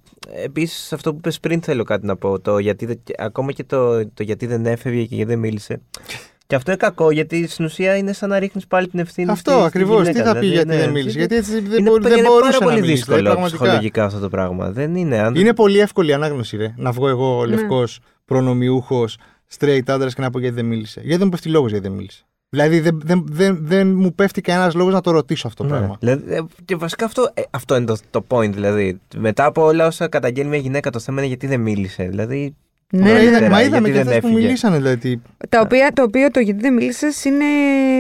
επίσης 0.43 0.93
αυτό 0.93 1.11
που 1.11 1.17
είπες 1.17 1.39
πριν 1.39 1.61
θέλω 1.61 1.83
κάτι 1.83 2.05
να 2.05 2.15
πω. 2.15 2.39
Το 2.39 2.57
γιατί, 2.57 2.85
δεν- 2.85 3.01
ακόμα 3.17 3.51
και 3.51 3.63
το, 3.63 4.07
το 4.09 4.23
γιατί 4.23 4.45
δεν 4.45 4.65
έφευγε 4.65 5.05
και 5.05 5.15
γιατί 5.15 5.29
δεν 5.31 5.39
μίλησε. 5.39 5.81
Και 6.47 6.55
αυτό 6.55 6.71
είναι 6.71 6.79
κακό 6.79 7.11
γιατί 7.11 7.47
στην 7.47 7.65
ουσία 7.65 7.95
είναι 7.97 8.13
σαν 8.13 8.29
να 8.29 8.39
ρίχνεις 8.39 8.67
πάλι 8.67 8.87
την 8.87 8.99
ευθύνη. 8.99 9.31
Αυτό 9.31 9.51
στη- 9.51 9.59
στη 9.59 9.67
ακριβώς. 9.67 10.03
Τι 10.05 10.11
γυναίκα. 10.11 10.33
θα 10.33 10.39
πει 10.39 10.45
Δηλαδή, 10.47 10.55
γιατί 10.55 10.67
ναι, 10.69 10.77
δεν 10.77 10.91
μίλησε; 10.91 11.17
Γιατί 11.17 11.35
έτσι 11.35 11.51
δεν, 11.59 11.79
είναι, 11.79 11.89
μπο- 11.89 11.99
δεν 11.99 12.11
είναι 12.17 12.27
μπορούσε 12.27 12.41
πάρα 12.51 12.57
να 12.59 12.65
πολύ 12.65 12.75
μιλήσει. 12.75 12.93
δύσκολο 12.95 13.17
δηλαδή, 13.17 13.35
πραγματικά. 13.35 13.63
ψυχολογικά 13.63 14.05
αυτό 14.05 14.19
το 14.19 14.29
πράγμα. 14.29 14.71
Δεν 14.71 14.95
είναι. 14.95 15.19
Αν... 15.19 15.35
Είναι 15.35 15.53
πολύ 15.53 15.79
εύκολη 15.79 16.09
η 16.09 16.13
ανάγνωση, 16.13 16.57
ρε. 16.57 16.73
Να 16.77 16.91
βγω 16.91 17.07
εγώ 17.07 17.45
Ναι. 17.45 17.55
λευκός, 17.55 17.99
προνομιούχος, 18.25 19.17
straight 19.59 19.79
άντρας 19.85 20.13
και 20.15 20.21
να 20.21 20.29
πω 20.29 20.39
γιατί 20.39 20.55
δεν 20.55 20.65
μίλησε. 20.65 20.99
Γιατί 20.99 21.15
δεν 21.17 21.23
μου 21.25 21.29
πέφτει 21.31 21.49
λόγος 21.49 21.71
γιατί 21.71 21.87
δεν 21.87 21.95
μίλησε. 21.97 22.25
Δηλαδή 22.49 22.79
δεν, 22.79 23.01
δεν, 23.03 23.25
δεν, 23.29 23.57
δεν 23.61 23.87
μου 23.95 24.13
πέφτει 24.15 24.41
κανένα 24.41 24.71
λόγο 24.75 24.89
να 24.89 25.01
το 25.01 25.11
ρωτήσω 25.11 25.47
αυτό 25.47 25.63
το 25.63 25.69
Ναι. 25.73 25.77
πράγμα. 25.77 25.97
Δηλαδή, 25.99 26.33
ε, 26.33 26.39
και 26.65 26.75
βασικά 26.75 27.05
αυτό, 27.05 27.29
ε, 27.33 27.41
αυτό 27.49 27.75
είναι 27.75 27.85
το, 27.85 27.97
το 28.09 28.25
point. 28.27 28.51
Δηλαδή. 28.53 28.99
Μετά 29.17 29.45
από 29.45 29.65
όλα 29.65 29.87
όσα 29.87 30.07
καταγγέλνει 30.07 30.49
μια 30.49 30.59
γυναίκα, 30.59 30.89
το 30.89 30.99
θέμα 30.99 31.17
είναι 31.19 31.27
γιατί 31.27 31.47
δεν 31.47 31.59
μίλησε. 31.59 32.03
Δηλαδή, 32.03 32.55
Ναι, 32.91 33.01
Μα 33.01 33.11
ναι, 33.13 33.23
είδα- 33.23 33.39
ναι. 33.39 33.49
Μα 33.49 33.55
γιατί 33.61 33.67
είδαμε 33.67 33.87
και 33.87 33.93
δεν 33.93 34.07
αυτέ 34.07 34.19
που 34.19 34.27
έφυγε. 34.27 34.43
μιλήσανε, 34.45 34.77
δηλαδή. 34.77 35.21
Τα 35.49 35.59
οποία, 35.61 35.91
το 35.93 36.03
οποίο 36.03 36.31
το 36.31 36.39
γιατί 36.39 36.59
δεν 36.61 36.73
μίλησε 36.73 37.07
είναι. 37.25 37.45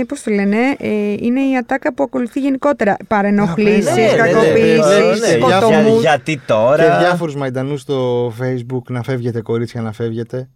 Πώ 0.07 0.15
το 0.15 0.31
λένε, 0.31 0.57
ε, 0.77 0.87
είναι 1.19 1.39
η 1.41 1.57
ατάκα 1.59 1.93
που 1.93 2.03
ακολουθεί 2.03 2.39
γενικότερα. 2.39 2.97
Παρενοχλήσει, 3.07 3.93
Ναι, 3.93 4.01
ναι, 4.01 4.11
ναι, 4.11 4.17
κακοποίησει, 4.17 4.79
ναι, 4.79 4.97
ναι, 4.97 5.37
ναι, 5.37 5.47
σκοτωμού. 5.47 5.99
για- 5.99 5.99
γιατί 5.99 6.39
τώρα. 6.45 6.83
Και 6.83 6.97
διάφορου 7.05 7.37
μαϊντανού 7.37 7.77
στο 7.77 8.27
facebook 8.41 8.81
να 8.89 9.03
φεύγετε, 9.03 9.41
κορίτσια 9.41 9.81
να 9.81 9.91
φεύγετε. 9.91 10.49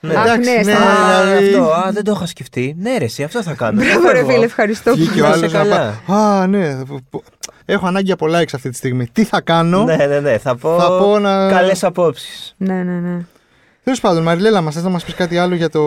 Ναι. 0.00 0.14
Αχ, 0.14 0.24
Εντάξει, 0.24 0.50
ναι, 0.50 0.56
ναι, 0.56 0.62
στα- 0.62 0.82
Α, 0.82 1.24
δηλαδή- 1.24 1.46
αυτό, 1.54 1.70
α, 1.72 1.90
δεν 1.92 2.04
το 2.04 2.12
είχα 2.16 2.26
σκεφτεί. 2.26 2.76
Ναι, 2.78 2.96
ρε, 2.98 3.04
εσύ, 3.04 3.22
αυτό 3.22 3.42
θα 3.42 3.54
κάνω. 3.54 3.82
Μπράβο, 3.84 4.08
ρε 4.08 4.16
Φεύγω. 4.16 4.30
φίλε, 4.30 4.44
ευχαριστώ. 4.44 4.92
Βγήκε 4.94 5.20
ο 5.20 5.22
Να 5.22 5.30
άλλος 5.32 5.42
είσαι 5.46 5.56
να 5.56 5.62
καλά. 5.62 6.00
πάει. 6.06 6.16
Α, 6.18 6.46
ναι. 6.46 6.78
Έχω 7.64 7.86
ανάγκη 7.86 8.12
από 8.12 8.26
likes 8.26 8.54
αυτή 8.54 8.70
τη 8.70 8.76
στιγμή. 8.76 9.06
Τι 9.12 9.24
θα 9.24 9.40
κάνω; 9.40 9.84
Ναι, 9.84 9.96
ναι, 10.06 10.20
ναι. 10.20 10.38
Θα 10.38 10.56
πω, 10.56 10.78
Θα 10.78 10.88
πω 10.98 11.18
να- 11.18 11.48
καλές 11.50 11.84
απόψεις. 11.84 12.54
Ναι, 12.56 12.74
ναι, 12.82 12.92
ναι. 13.08 13.18
Τέλος 13.84 14.00
πάντων, 14.00 14.22
Μαριλέλα, 14.22 14.60
μας 14.60 14.74
θες 14.74 14.82
να 14.82 14.88
μας 14.90 15.04
πεις 15.04 15.14
κάτι 15.14 15.38
άλλο 15.38 15.54
για 15.54 15.68
το 15.70 15.80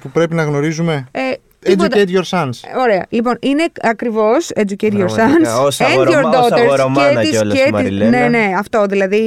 που 0.00 0.10
πρέπει 0.12 0.34
να 0.34 0.42
γνωρίζουμε; 0.42 1.06
Ε, 1.10 1.20
τίποτα. 1.58 1.96
Educate 1.98 2.08
your 2.08 2.24
sons. 2.30 2.50
Ωραία. 2.78 3.06
Λοιπόν, 3.08 3.36
είναι 3.40 3.64
ακριβώς 3.80 4.50
educate 4.54 4.92
your 4.92 5.06
Πραγματικά, 5.14 5.60
sons 5.60 5.64
ως 5.64 5.78
and 5.80 5.84
your 5.84 5.88
αγορομα- 5.90 6.38
ως 6.38 6.46
daughters. 6.48 6.58
αγορομάνα 6.58 7.20
τις- 7.20 7.30
κιόλας 7.30 7.58
η 7.58 7.62
τις- 7.62 7.70
Μαριλένα. 7.72 8.18
Ναι, 8.18 8.28
ναι, 8.28 8.52
αυτό. 8.58 8.86
Δηλαδή 8.86 9.22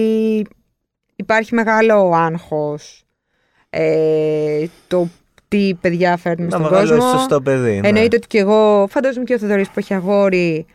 υπάρχει 1.15 1.53
μεγάλο 1.53 2.11
άγχος 2.15 3.01
ε, 3.79 4.65
το 4.87 5.07
τι 5.47 5.73
παιδιά 5.81 6.17
φέρνουμε 6.17 6.49
Να 6.49 6.57
στον 6.57 6.61
μεγαλώσει 6.71 6.93
κόσμο. 6.99 7.09
σωστό 7.17 7.41
παιδί. 7.41 7.79
ναι. 7.79 7.87
Εννοείται 7.87 8.15
ότι 8.15 8.27
και 8.27 8.37
εγώ, 8.39 8.87
φαντάζομαι 8.89 9.23
και 9.25 9.33
ο 9.33 9.37
Θεοδωρής 9.37 9.67
που 9.67 9.79
έχει 9.79 9.93
αγόρι, 9.93 10.65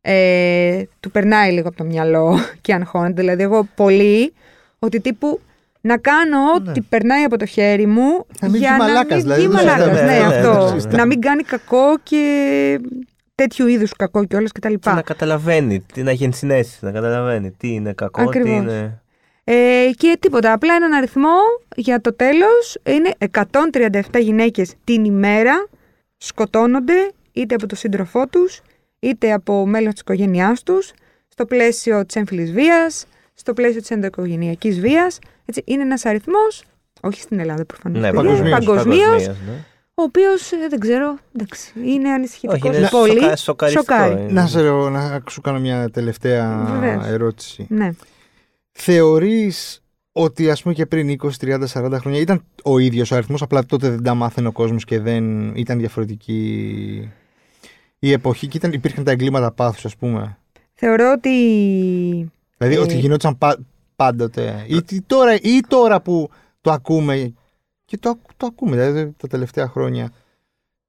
ε, 0.00 0.82
του 1.00 1.10
περνάει 1.10 1.52
λίγο 1.52 1.68
από 1.68 1.76
το 1.76 1.84
μυαλό 1.84 2.38
και 2.60 2.74
αγχώνεται. 2.74 3.20
Δηλαδή, 3.20 3.42
εγώ 3.42 3.68
πολύ 3.74 4.32
ότι 4.78 5.00
τύπου 5.00 5.40
να 5.80 5.96
κάνω 5.96 6.38
ό,τι 6.56 6.80
περνάει 6.80 7.22
από 7.22 7.38
το 7.38 7.46
χέρι 7.46 7.86
μου 7.86 8.02
Ναι. 8.02 8.18
Να 8.40 8.48
μην 8.48 8.60
για 8.60 8.70
βγει 8.70 8.78
να 8.78 8.84
μαλάκας, 8.86 9.16
μην 9.16 9.22
δηλαδή, 9.22 9.40
βγει 9.46 9.56
δεν 9.56 9.66
μαλάκας. 9.66 9.86
ναι, 10.00 10.02
Ναι, 10.02 10.18
ναι, 10.18 10.24
αυτό. 10.24 10.74
ναι, 10.74 10.82
ναι. 10.90 10.96
Να 10.96 11.06
μην 11.06 11.20
κάνει 11.20 11.42
κακό 11.42 11.98
και 12.02 12.80
τέτοιου 13.34 13.66
είδους 13.66 13.92
κακό 13.96 14.24
και 14.24 14.36
όλα 14.36 14.46
και 14.46 14.60
τα 14.60 14.68
Και 14.68 14.74
λοιπά. 14.74 14.94
να 14.94 15.02
καταλαβαίνει, 15.02 15.80
τι, 15.92 16.02
να 16.02 16.10
έχει 16.10 16.24
ενσυναίσθηση, 16.24 16.84
να 16.84 16.90
καταλαβαίνει 16.90 17.50
τι 17.50 17.68
είναι 17.68 17.92
κακό, 17.92 18.22
Ακριβώς. 18.22 18.50
τι 18.50 18.56
είναι. 18.56 19.01
Ε, 19.44 19.90
και 19.96 20.16
τίποτα, 20.20 20.52
απλά 20.52 20.74
έναν 20.74 20.92
αριθμό 20.92 21.36
για 21.76 22.00
το 22.00 22.14
τέλος 22.14 22.76
είναι 22.86 23.14
137 24.10 24.20
γυναίκες 24.20 24.74
την 24.84 25.04
ημέρα 25.04 25.66
σκοτώνονται 26.16 27.10
είτε 27.32 27.54
από 27.54 27.66
τον 27.66 27.78
σύντροφό 27.78 28.26
τους 28.26 28.60
είτε 28.98 29.32
από 29.32 29.66
μέλος 29.66 29.92
της 29.92 30.00
οικογένειάς 30.00 30.62
τους 30.62 30.92
στο 31.28 31.44
πλαίσιο 31.46 32.06
της 32.06 32.16
έμφυλης 32.16 32.52
βίας, 32.52 33.04
στο 33.34 33.52
πλαίσιο 33.52 33.80
της 33.80 33.90
ενδοοικογενειακής 33.90 34.80
βίας. 34.80 35.18
Έτσι, 35.44 35.62
είναι 35.64 35.82
ένας 35.82 36.04
αριθμός, 36.04 36.62
όχι 37.00 37.20
στην 37.20 37.38
Ελλάδα 37.38 37.64
προφανώς, 37.64 38.00
Ναι, 38.00 38.10
παιδιά, 38.10 38.22
παγκοσμίως, 38.22 38.58
παγκοσμίως, 38.58 39.26
ναι. 39.26 39.34
ο 39.94 40.02
οποίος 40.02 40.52
ε, 40.52 40.56
δεν 40.70 40.78
ξέρω, 40.80 41.18
εντάξει, 41.36 41.72
είναι 41.84 42.08
ανησυχητικός 42.10 42.70
Όχι, 42.70 42.78
είναι 42.78 42.88
πολύ. 42.90 43.20
σοκα- 43.20 43.36
σοκαριστικό, 43.36 43.82
Σοκάρει. 43.94 44.12
είναι. 44.22 44.32
Να, 44.32 44.46
σε, 44.46 44.60
ρω- 44.60 44.88
να 44.90 45.22
σου 45.30 45.40
κάνω 45.40 45.60
μια 45.60 45.90
τελευταία 45.90 46.66
Βεβαίως. 46.80 47.06
ερώτηση. 47.06 47.66
Ναι. 47.68 47.90
Θεωρείς 48.72 49.82
ότι 50.12 50.50
ας 50.50 50.62
πούμε 50.62 50.74
και 50.74 50.86
πριν 50.86 51.08
20, 51.22 51.28
30, 51.40 51.64
40 51.72 51.92
χρόνια 52.00 52.20
ήταν 52.20 52.44
ο 52.64 52.78
ίδιος 52.78 53.10
ο 53.10 53.14
αριθμός, 53.14 53.42
απλά 53.42 53.66
τότε 53.66 53.88
δεν 53.90 54.02
τα 54.02 54.14
μάθαινε 54.14 54.48
ο 54.48 54.52
κόσμος 54.52 54.84
και 54.84 55.00
δεν 55.00 55.54
ήταν 55.56 55.78
διαφορετική 55.78 57.10
η 57.98 58.12
εποχή 58.12 58.46
και 58.46 58.56
ήταν, 58.56 58.72
υπήρχαν 58.72 59.04
τα 59.04 59.10
εγκλήματα 59.10 59.52
πάθους 59.52 59.84
ας 59.84 59.96
πούμε. 59.96 60.38
Θεωρώ 60.74 61.12
ότι 61.16 61.30
Δηλαδή 62.56 62.76
Ε. 62.76 62.78
ότι 62.78 62.98
γινόταν 62.98 63.38
πα- 63.38 63.58
πάντοτε. 63.96 64.64
Ή, 64.68 64.82
τι 64.82 65.00
τώρα, 65.00 65.34
ή 65.34 65.60
τώρα 65.68 66.00
που 66.00 66.30
το 66.60 66.70
ακούμε 66.72 67.32
και 67.84 67.96
το, 67.98 68.08
ακ- 68.08 68.30
το 68.36 68.46
ακούμε 68.46 68.76
δηλαδή 68.76 69.12
τα 69.16 69.28
τελευταία 69.28 69.68
χρόνια. 69.68 70.12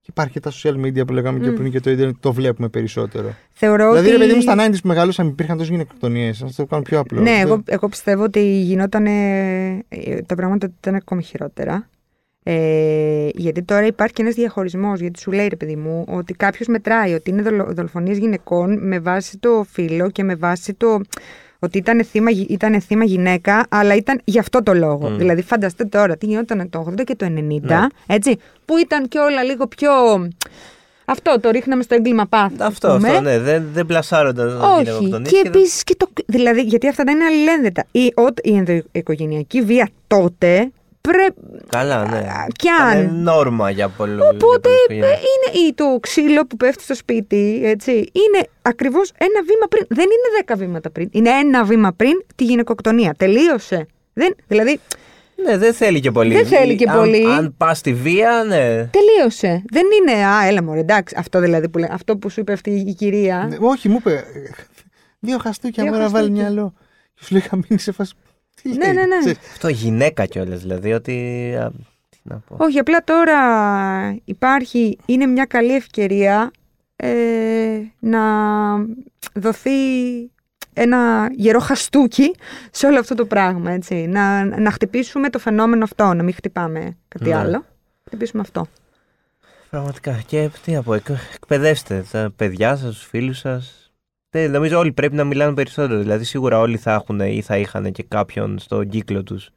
Και 0.06 0.10
υπάρχει 0.12 0.32
και 0.34 0.39
τα 0.39 0.52
social 0.52 0.86
media 0.86 1.08
που 1.08 1.13
λέγαμε 1.13 1.39
και 1.39 1.50
Μμ. 1.50 1.54
πριν 1.56 1.72
και 1.72 1.80
το 1.80 1.89
ίντερνετ, 1.89 2.16
το 2.20 2.34
βλέπουμε 2.34 2.68
περισσότερο. 2.70 3.34
Θεωρώ 3.52 3.89
δηλαδή, 3.89 4.08
ότι... 4.08 4.18
ρε 4.18 4.24
παιδί 4.24 4.34
μου, 4.36 4.42
στα 4.42 4.56
90s 4.68 4.78
που 4.82 4.88
μεγαλώσαμε 4.88 5.30
υπήρχαν 5.30 5.58
τόσες 5.58 5.72
γυναικοκτονίες. 5.72 6.42
Α 6.42 6.48
το 6.56 6.66
κάνω 6.66 6.82
πιο 6.82 7.00
απλό. 7.00 7.22
Ναι, 7.22 7.32
Δεν- 7.32 7.39
εγώ, 7.42 7.63
εγώ 7.66 7.88
πιστεύω 7.89 8.24
ότι 8.24 8.39
γινόταν. 8.62 9.06
τα 10.26 10.36
πράγματα 10.36 10.72
ήταν 10.80 10.96
ακόμη 10.96 11.24
χειρότερα. 11.24 11.89
Ε, 12.44 13.30
γιατί 13.34 13.63
τώρα 13.63 13.86
υπάρχει 13.86 14.13
και 14.13 14.22
ένας 14.22 14.34
διαχωρισμός. 14.36 15.00
Γιατί 15.00 15.20
σου 15.20 15.32
λέει, 15.32 15.48
ρε 15.48 15.56
παιδί 15.56 15.76
μου, 15.76 16.06
ότι 16.08 16.34
κάποιος 16.34 16.68
μετράει 16.68 17.13
ότι 17.13 17.30
είναι 17.30 17.42
δολο, 17.42 17.74
δολοφονίες 17.74 18.18
γυναικών 18.18 18.88
με 18.88 19.00
βάση 19.00 19.38
το 19.38 19.66
φύλλο 19.70 20.10
και 20.10 20.24
με 20.24 20.36
βάση 20.36 20.74
το. 20.74 21.02
Ότι 21.63 21.78
ήταν 21.78 22.04
θύμα, 22.04 22.30
γυ- 22.32 22.49
ήτανε 22.49 22.80
θύμα 22.80 23.04
γυναίκα, 23.04 23.65
αλλά 23.69 23.95
ήταν 23.95 24.21
γι' 24.23 24.39
αυτό 24.39 24.63
το 24.63 24.73
λόγο. 24.73 25.10
Μμ. 25.10 25.17
Δηλαδή, 25.17 25.41
φανταστείτε 25.41 25.97
τώρα 25.97 26.17
τι 26.17 26.26
γινόταν 26.26 26.69
το 26.69 26.80
80 26.89 27.04
και 27.04 27.15
το 27.15 27.26
90, 27.26 27.80
Ναι. 27.80 27.88
έτσι, 28.08 28.38
που 28.65 28.78
ήταν 28.78 29.08
και 29.08 29.19
όλα 29.19 29.43
λίγο 29.43 29.67
πιο. 29.67 29.91
Αυτό 31.06 31.39
το 31.41 31.49
ρίχναμε 31.49 31.84
στο 31.84 31.95
έγκλημα 31.95 32.26
πάθου. 32.26 32.63
Αυτό, 32.63 32.88
αυτό, 32.88 33.19
ναι. 33.21 33.39
Δεν, 33.39 33.63
δεν 33.73 33.86
πλασάρονταν 33.86 34.62
Όχι. 34.62 34.84
γυναικοκτονίες 34.84 35.32
Και 35.32 35.39
δεν- 35.43 35.52
επίσης 35.54 35.84
και 35.84 35.95
το. 35.97 36.08
Δηλαδή, 36.26 36.62
γιατί 36.62 36.88
αυτά 36.88 37.04
δεν 37.04 37.15
είναι 37.15 37.26
αλληλένδετα. 37.26 37.86
Η, 37.91 38.06
ο- 38.15 38.34
η 38.43 38.56
ενδοοικογενειακή 38.56 39.62
βία 39.62 39.89
τότε 40.08 40.71
πρέπει. 41.10 41.42
Καλά, 41.70 42.06
ναι. 42.10 42.26
Κι 42.56 42.68
αν. 42.70 42.98
Είναι 43.02 43.12
νόρμα 43.12 43.70
για 43.70 43.89
πολλού. 43.89 44.20
Οπότε 44.34 44.70
ε, 44.88 44.96
είναι 44.96 45.66
ή 45.68 45.74
το 45.74 45.98
ξύλο 46.02 46.46
που 46.46 46.58
πέφτει 46.58 46.84
στο 46.84 46.96
σπίτι, 46.96 47.62
έτσι. 47.63 47.92
Είναι 47.92 48.48
ακριβώς 48.62 49.12
ένα 49.18 49.42
βήμα 49.46 49.68
πριν. 49.70 49.86
Δεν 49.89 50.06
είναι 50.06 50.36
δέκα 50.38 50.56
βήματα 50.56 50.89
πριν. 50.89 51.10
Είναι 51.12 51.30
ένα 51.30 51.63
βήμα 51.63 51.92
πριν 51.94 52.12
τη 52.36 52.44
γυναικοκτονία. 52.44 53.13
Τελείωσε. 53.18 53.88
Δεν, 54.13 54.36
δηλαδή, 54.48 54.80
Ναι, 55.46 55.58
δεν 55.58 55.74
θέλει 55.74 56.00
και 56.00 56.12
πολύ. 56.12 56.34
Δεν 56.34 56.46
θέλει 56.46 56.76
και 56.76 56.89
αν, 56.89 56.98
πολύ. 56.98 57.26
Αν 57.26 57.54
πας 57.58 57.78
στη 57.78 57.94
βία, 57.94 58.44
ναι. 58.48 58.84
τελείωσε. 58.86 59.63
Δεν 59.70 59.84
είναι. 60.02 60.26
Α, 60.26 60.46
έλα 60.48 60.63
μωρέ, 60.63 60.80
εντάξει. 60.80 61.16
Αυτό 61.18 61.39
δηλαδή 61.39 61.70
που, 61.70 61.78
λέ- 61.78 61.92
αυτό 61.92 62.18
που 62.18 62.30
σου 62.30 62.39
είπε 62.39 62.54
αυτή 62.54 62.70
η 62.72 62.94
κυρία. 62.94 63.46
Ναι, 63.50 63.58
όχι, 63.60 63.89
μου 63.89 63.96
είπε. 64.00 64.24
Δύο 65.20 65.38
χαστούκια 65.38 65.84
Δύο 65.84 65.92
μέρα 65.92 66.10
βάλει 66.10 66.26
χαστούκια. 66.28 66.50
μυαλό. 66.52 66.74
Και 67.13 67.24
σου 67.24 67.34
λέει 67.34 67.44
είχα 67.46 67.56
μείνει 67.56 67.80
σε 67.80 67.92
φάση. 67.92 68.13
Τι 68.63 68.69
Ναι, 68.69 68.86
λέει, 68.86 68.93
ναι, 68.93 69.06
ναι. 69.06 69.19
ξέρεις. 69.19 69.38
Αυτό 69.52 69.67
γυναίκα 69.67 70.26
κιόλας. 70.26 70.62
Δηλαδή 70.62 70.93
ότι. 70.93 71.13
α, 71.62 71.71
τι 72.10 72.17
να 72.23 72.36
πω. 72.47 72.56
Όχι, 72.60 72.80
απλά 72.80 73.04
τώρα 73.04 73.38
υπάρχει, 74.26 74.97
είναι 75.06 75.26
μια 75.26 75.45
καλή 75.45 75.76
ευκαιρία 75.76 76.52
ε, 76.95 77.80
να 77.99 78.21
δοθεί 79.34 79.71
ένα 80.73 81.30
γερό 81.36 81.60
χαστούκι 81.60 82.36
σε 82.71 82.86
όλο 82.86 82.99
αυτό 82.99 83.15
το 83.15 83.26
πράγμα, 83.26 83.71
έτσι. 83.71 83.95
Να, 83.95 84.45
να 84.60 84.71
χτυπήσουμε 84.71 85.30
το 85.30 85.39
φαινόμενο 85.39 85.84
αυτό, 85.84 86.13
να 86.13 86.23
μην 86.23 86.34
χτυπάμε 86.34 86.97
κάτι 87.08 87.30
Ναι. 87.30 87.36
άλλο. 87.36 87.65
Χτυπήσουμε 88.06 88.41
αυτό. 88.41 88.67
Πραγματικά. 89.69 90.21
Και 90.26 90.49
τι 90.63 90.71
να 90.71 90.84
πω, 90.84 90.93
εκ- 90.93 91.10
εκπαιδεύστε 91.36 92.06
τα 92.12 92.34
παιδιά 92.36 92.76
σας, 92.76 92.93
τους 92.95 93.06
φίλους 93.06 93.39
σα. 94.34 94.48
Νομίζω 94.48 94.78
όλοι 94.80 94.91
πρέπει 94.91 95.15
να 95.15 95.24
μιλάνε 95.24 95.54
περισσότερο. 95.54 96.00
Δηλαδή, 96.00 96.24
σίγουρα 96.24 96.60
όλοι 96.60 96.78
θα 96.78 96.93
έχουν 96.93 97.19
ή 97.19 97.41
θα 97.41 97.58
είχαν 97.58 97.91
και 97.91 98.04
κάποιον 98.08 98.60
στον 98.60 98.89
κύκλο 98.89 99.24
τους 99.24 99.50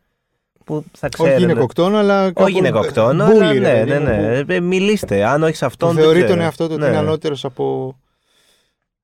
που 0.65 0.85
θα 0.93 1.09
ξέρουν. 1.09 1.33
Όχι 1.33 1.41
γυναικοκτόνο, 1.41 1.97
αλλά. 1.99 2.23
Όχι 2.23 2.33
κάπου- 2.33 2.51
γυναικοκτόνο, 2.51 3.27
bully, 3.27 3.31
αλλά 3.41 3.51
ρε 3.51 3.59
ναι, 3.59 3.85
παιδί 3.85 3.91
ναι, 3.91 3.99
μου, 3.99 4.07
ναι. 4.21 4.45
που- 4.45 4.53
Ε, 4.53 4.61
Μιλήστε. 4.61 5.25
Αν 5.25 5.43
όχι 5.43 5.55
σε 5.55 5.61
που 5.61 5.67
αυτόν. 5.67 5.95
δεν 5.95 6.03
θεωρεί 6.03 6.19
ξέρω. 6.19 6.33
τον 6.33 6.41
εαυτό 6.41 6.67
του 6.67 6.73
ότι 6.73 6.83
Ναι. 6.83 6.89
είναι 6.89 6.97
ανώτερος 6.97 7.45
από 7.45 7.97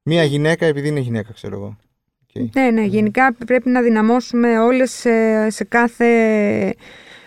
μία 0.02 0.24
γυναίκα 0.24 0.66
επειδή 0.66 0.88
είναι 0.88 1.00
γυναίκα, 1.00 1.32
ξέρω 1.32 1.54
εγώ. 1.56 1.76
Οκ. 2.36 2.54
Ναι, 2.54 2.70
ναι, 2.70 2.82
γενικά 2.82 3.34
πρέπει 3.46 3.68
να 3.68 3.82
δυναμώσουμε 3.82 4.58
όλες 4.60 4.90
σε, 4.92 5.10
σε 5.50 5.64
κάθε 5.64 6.06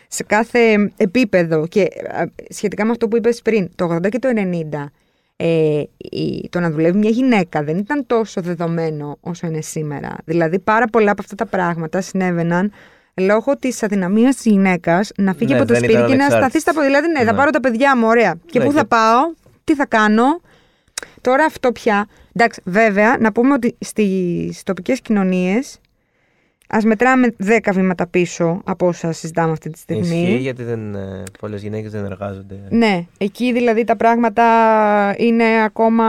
σε 0.07 0.23
κάθε 0.23 0.91
επίπεδο 0.97 1.67
και 1.67 1.81
α, 1.81 2.23
σχετικά 2.49 2.85
με 2.85 2.91
αυτό 2.91 3.07
που 3.07 3.17
είπες 3.17 3.41
πριν, 3.41 3.69
το 3.75 3.85
80 3.95 4.09
και 4.09 4.19
το 4.19 4.29
90 4.35 4.91
ε, 5.37 5.83
η- 5.97 6.49
το 6.49 6.59
να 6.59 6.71
δουλεύει 6.71 6.97
μια 6.97 7.09
γυναίκα 7.09 7.63
δεν 7.63 7.77
ήταν 7.77 8.05
τόσο 8.07 8.41
δεδομένο 8.41 9.17
όσο 9.21 9.47
είναι 9.47 9.61
σήμερα. 9.61 10.15
Δηλαδή 10.25 10.59
πάρα 10.59 10.87
πολλά 10.87 11.11
από 11.11 11.21
αυτά 11.21 11.35
τα 11.35 11.45
πράγματα 11.45 12.01
συνέβαιναν 12.01 12.71
λόγω 13.21 13.57
της 13.57 13.83
αδυναμίας 13.83 14.35
της 14.35 14.45
γυναίκας 14.45 15.11
να 15.17 15.33
φύγει 15.33 15.53
Ναι, 15.53 15.57
από 15.59 15.67
το 15.67 15.73
δεν 15.73 15.83
σπίτι 15.83 15.93
ήταν 15.97 16.09
και 16.09 16.15
να 16.15 16.23
ανεξάρτητη. 16.25 16.49
σταθεί 16.49 16.59
στα 16.59 16.73
πόδια. 16.73 16.87
Δηλαδή, 16.89 17.07
ναι, 17.07 17.23
θα 17.25 17.31
Ναι. 17.31 17.37
πάρω 17.37 17.49
τα 17.49 17.59
παιδιά 17.59 17.97
μου, 17.97 18.07
ωραία. 18.07 18.35
Και 18.45 18.59
Ναι, 18.59 18.65
πού 18.65 18.71
και- 18.71 18.77
θα 18.77 18.85
πάω, 18.85 19.33
τι 19.63 19.75
θα 19.75 19.85
κάνω. 19.85 20.41
Τώρα 21.21 21.45
αυτό 21.45 21.71
πια. 21.71 22.07
Εντάξει, 22.33 22.61
βέβαια, 22.65 23.17
να 23.19 23.31
πούμε 23.31 23.53
ότι 23.53 23.75
στις 23.79 24.63
τοπικές 24.63 25.01
κοινωνίες 25.01 25.79
ας 26.69 26.83
μετράμε 26.83 27.35
10 27.45 27.57
βήματα 27.73 28.07
πίσω 28.07 28.61
από 28.65 28.87
όσα 28.87 29.11
συζητάμε 29.11 29.51
αυτή 29.51 29.69
τη 29.69 29.77
στιγμή. 29.79 30.21
Ισχύει 30.21 30.37
γιατί 30.37 30.63
δεν, 30.63 30.95
ε, 30.95 31.23
πολλές 31.39 31.61
γυναίκες 31.61 31.91
δεν 31.91 32.05
εργάζονται. 32.05 32.55
Ναι, 32.69 33.05
εκεί 33.17 33.53
δηλαδή 33.53 33.83
τα 33.83 33.95
πράγματα 33.95 34.43
είναι 35.17 35.63
ακόμα 35.63 36.05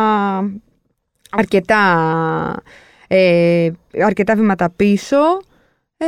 αρκετά, 1.30 1.82
ε, 3.08 3.70
αρκετά 4.04 4.34
βήματα 4.34 4.70
πίσω. 4.76 5.16
Ε, 5.98 6.06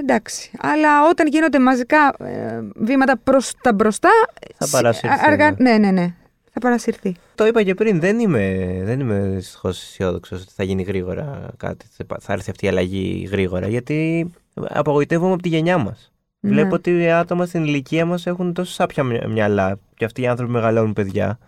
εντάξει. 0.00 0.50
Αλλά 0.60 1.08
όταν 1.08 1.26
γίνονται 1.26 1.58
μαζικά 1.58 2.14
ε, 2.18 2.60
βήματα 2.74 3.16
προς 3.24 3.52
τα 3.62 3.72
μπροστά... 3.72 4.08
Θα 4.56 4.66
σ- 4.66 4.72
παρασυρθεί, 4.72 5.16
αργά- 5.26 5.58
ναι. 5.58 5.70
ναι, 5.70 5.78
ναι, 5.78 5.90
ναι. 5.90 6.14
Θα 6.52 6.60
παρασυρθεί. 6.60 7.14
Το 7.34 7.46
είπα 7.46 7.62
και 7.62 7.74
πριν, 7.74 8.00
δεν 8.00 8.18
είμαι, 8.18 8.66
δεν 8.84 9.00
είμαι 9.00 9.18
δυστυχώς 9.34 9.82
αισιόδοξος 9.82 10.42
ότι 10.42 10.52
θα 10.54 10.64
γίνει 10.64 10.82
γρήγορα 10.82 11.50
κάτι. 11.56 11.86
Θα 12.20 12.32
έρθει 12.32 12.50
αυτή 12.50 12.64
η 12.64 12.68
αλλαγή 12.68 13.28
γρήγορα. 13.30 13.68
Γιατί 13.68 14.30
απογοητεύομαι 14.54 15.32
από 15.32 15.42
τη 15.42 15.48
γενιά 15.48 15.78
μας. 15.78 16.12
Ναι. 16.40 16.50
Βλέπω 16.50 16.74
ότι 16.74 16.90
οι 17.02 17.10
άτομα 17.10 17.46
στην 17.46 17.64
ηλικία 17.64 18.04
μας 18.06 18.26
έχουν 18.26 18.52
τόσο 18.52 18.72
σάπια 18.72 19.02
μυα- 19.04 19.28
μυαλά 19.28 19.78
και 19.96 20.04
αυτοί 20.04 20.22
οι 20.22 20.26
άνθρωποι 20.26 20.52
μεγαλώνουν 20.52 20.92
παιδιά. 20.92 21.38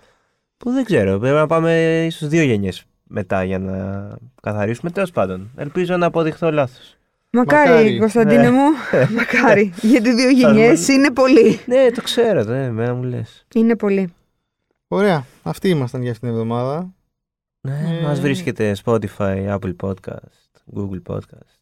Που 0.57 0.71
δεν 0.71 0.85
ξέρω. 0.85 1.19
Πρέπει 1.19 1.35
να 1.37 1.47
πάμε 1.47 2.03
ίσως 2.07 2.29
δύο 2.29 2.43
γενιές 2.43 2.85
μετά 3.05 3.45
για 3.45 3.59
να 3.59 4.09
καθαρίσουμε. 4.43 4.91
Τέλος 4.91 5.11
πάντων, 5.11 5.51
ελπίζω 5.57 5.97
να 5.97 6.07
αποδειχθώ 6.07 6.51
λάθος. 6.53 6.97
Μακάρι, 7.31 7.69
Μακάρι. 7.71 7.99
Κωνσταντίνε 7.99 8.43
Ναι. 8.43 8.51
μου. 8.51 8.65
Μακάρι. 9.17 9.73
Γιατί 9.83 10.13
δύο 10.15 10.31
γενιές 10.31 10.89
είναι 10.89 11.11
πολύ. 11.11 11.61
ναι, 11.67 11.91
το 11.95 12.03
ξέρω, 12.03 12.45
δεν 12.45 12.57
εμένα 12.61 12.95
μου 12.95 13.03
λες. 13.03 13.47
Είναι 13.55 13.77
πολύ. 13.77 14.13
Ωραία. 14.93 15.27
Αυτοί 15.43 15.69
ήμασταν 15.69 16.03
για 16.03 16.11
αυτήν 16.11 16.29
την 16.29 16.37
εβδομάδα. 16.39 16.95
Ναι, 17.61 17.99
Ε. 17.99 18.03
μας 18.03 18.21
βρίσκεται 18.21 18.77
Spotify, 18.85 19.59
Apple 19.59 19.77
Podcast, 19.83 20.51
Google 20.75 21.03
Podcast, 21.07 21.62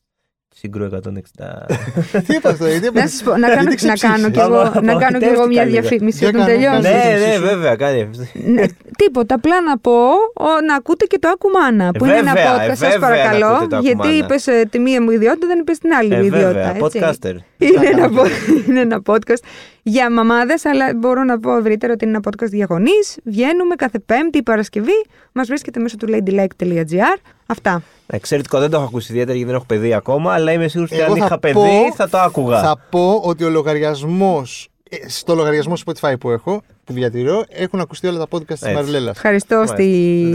Συγκρού 0.54 0.88
160. 0.92 0.96
τι 2.26 2.34
είπα 2.34 2.48
αυτό, 2.50 2.66
γιατί 2.66 2.80
Να 2.92 3.00
είπα. 3.00 3.08
σας 3.08 3.22
πω, 3.22 3.36
να 3.36 3.48
κάνω, 3.48 3.62
Γιατί 3.70 3.86
να 3.86 3.94
κάνω 3.94 4.30
κι 4.30 4.38
εγώ, 4.38 4.56
ξεψήφισα. 4.62 4.80
να 4.92 4.94
κάνω 5.00 5.18
κι 5.18 5.24
εγώ 5.24 5.46
μια 5.46 5.62
Απογοητεύτηκα 5.62 5.64
λίγο. 5.64 5.80
διαφήμιση 5.80 6.18
Για 6.18 6.28
όταν 6.28 6.40
κάνε, 6.40 6.52
τελειώνει. 6.52 6.82
κάνε. 6.82 7.18
ναι, 7.18 7.26
ναι, 7.26 7.32
σου. 7.34 7.40
βέβαια, 7.42 7.76
κάνει 7.76 8.00
αυτό. 8.02 8.22
Ναι, 8.50 8.64
τίποτα. 8.98 9.34
Απλά 9.34 9.60
να 9.60 9.78
πω 9.78 9.92
ο, 10.34 10.48
να 10.66 10.74
ακούτε 10.74 11.04
και 11.04 11.18
το 11.18 11.28
Ακουμάνα. 11.28 11.90
Που 11.90 12.04
είναι 12.04 12.16
ένα 12.16 12.32
βέβαια, 12.32 12.56
podcast, 12.56 12.70
ε, 12.70 12.74
σας 12.74 12.78
βέβαια 12.78 12.98
να 12.98 13.06
παρακαλώ. 13.06 13.46
ακούτε 13.46 13.76
το 13.76 13.80
γιατί 13.82 13.98
Ακουμάνα. 13.98 14.16
είπες 14.24 14.48
τη 14.70 14.78
μία 14.78 15.02
μου 15.02 15.10
ιδιότητα, 15.10 15.46
δεν 15.46 15.58
είπες 15.58 15.78
την 15.78 15.92
άλλη 15.92 16.14
Ε, 16.14 16.16
μου 16.18 16.24
ιδιότητα. 16.24 16.72
βέβαια, 16.72 16.76
έτσι. 16.84 17.00
podcaster. 17.02 17.34
Είναι 17.58 17.86
ένα, 17.92 18.08
πο- 18.10 18.26
είναι 18.68 18.80
ένα 18.80 19.02
podcast 19.06 19.42
για 19.82 20.10
μαμάδες, 20.10 20.64
αλλά 20.64 20.94
μπορώ 20.96 21.24
να 21.24 21.38
πω 21.40 21.56
ευρύτερα 21.56 21.92
ότι 21.92 22.04
είναι 22.04 22.16
ένα 22.16 22.22
podcast 22.30 22.48
διαγωνή. 22.50 22.98
Βγαίνουμε 23.24 23.74
κάθε 23.74 23.98
Πέμπτη 23.98 24.38
ή 24.38 24.42
Παρασκευή. 24.42 25.04
Μας 25.32 25.46
βρίσκεται 25.48 25.80
μέσω 25.80 25.96
του 25.96 26.06
ladylike.gr. 26.10 27.16
Αυτά. 27.46 27.82
Εξαιρετικό, 28.12 28.59
δεν 28.59 28.70
το 28.70 28.77
έχω 28.77 28.85
ακούσει 28.87 29.12
ιδιαίτερα 29.12 29.33
γιατί 29.37 29.46
δεν 29.51 29.57
έχω 29.61 29.66
παιδί 29.68 29.94
ακόμα, 29.94 30.33
αλλά 30.33 30.53
είμαι 30.53 30.68
σίγουρος 30.68 30.90
ότι 30.92 31.01
Εγώ 31.01 31.12
αν 31.12 31.18
θα 31.18 31.25
είχα 31.25 31.38
παιδί 31.38 31.55
πω- 31.55 31.94
θα 31.96 32.09
το 32.09 32.18
άκουγα. 32.18 32.61
Θα 32.62 32.77
πω 32.90 33.20
ότι 33.25 33.44
ο 33.44 33.49
λογαριασμός. 33.49 34.68
Στο 35.07 35.35
λογαριασμό 35.35 35.75
Spotify 35.87 36.12
που 36.20 36.31
έχω, 36.31 36.62
που 36.85 36.92
διατηρώ, 36.92 37.44
έχουν 37.49 37.81
ακουστεί 37.81 38.07
όλα 38.07 38.18
τα 38.18 38.27
podcast 38.31 38.46
της 38.46 38.62
Έτσι. 38.62 38.75
Μαριλέλας. 38.75 39.16
Ευχαριστώ 39.16 39.55
Μάλιστα. 39.55 39.75
στη, 39.77 39.85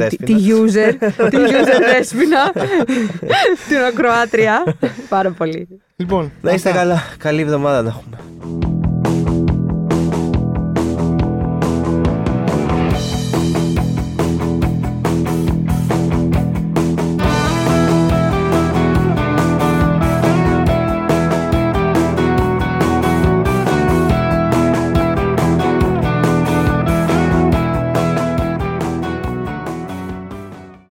τη, 0.10 0.18
τη 0.18 0.34
Δέσποινα. 0.34 0.58
user, 0.58 0.94
τη 1.30 1.38
user 1.38 1.82
Δέσποινα, 1.94 2.52
την 3.68 3.78
ακροάτρια. 3.88 4.76
Πάρα 5.10 5.32
πολύ. 5.32 5.68
Λοιπόν, 5.96 6.32
Να 6.42 6.52
είστε 6.52 6.70
αυτά. 6.70 6.82
καλά. 6.82 7.04
Καλή 7.18 7.42
εβδομάδα 7.42 7.82
να 7.82 7.90
έχουμε. 7.90 8.75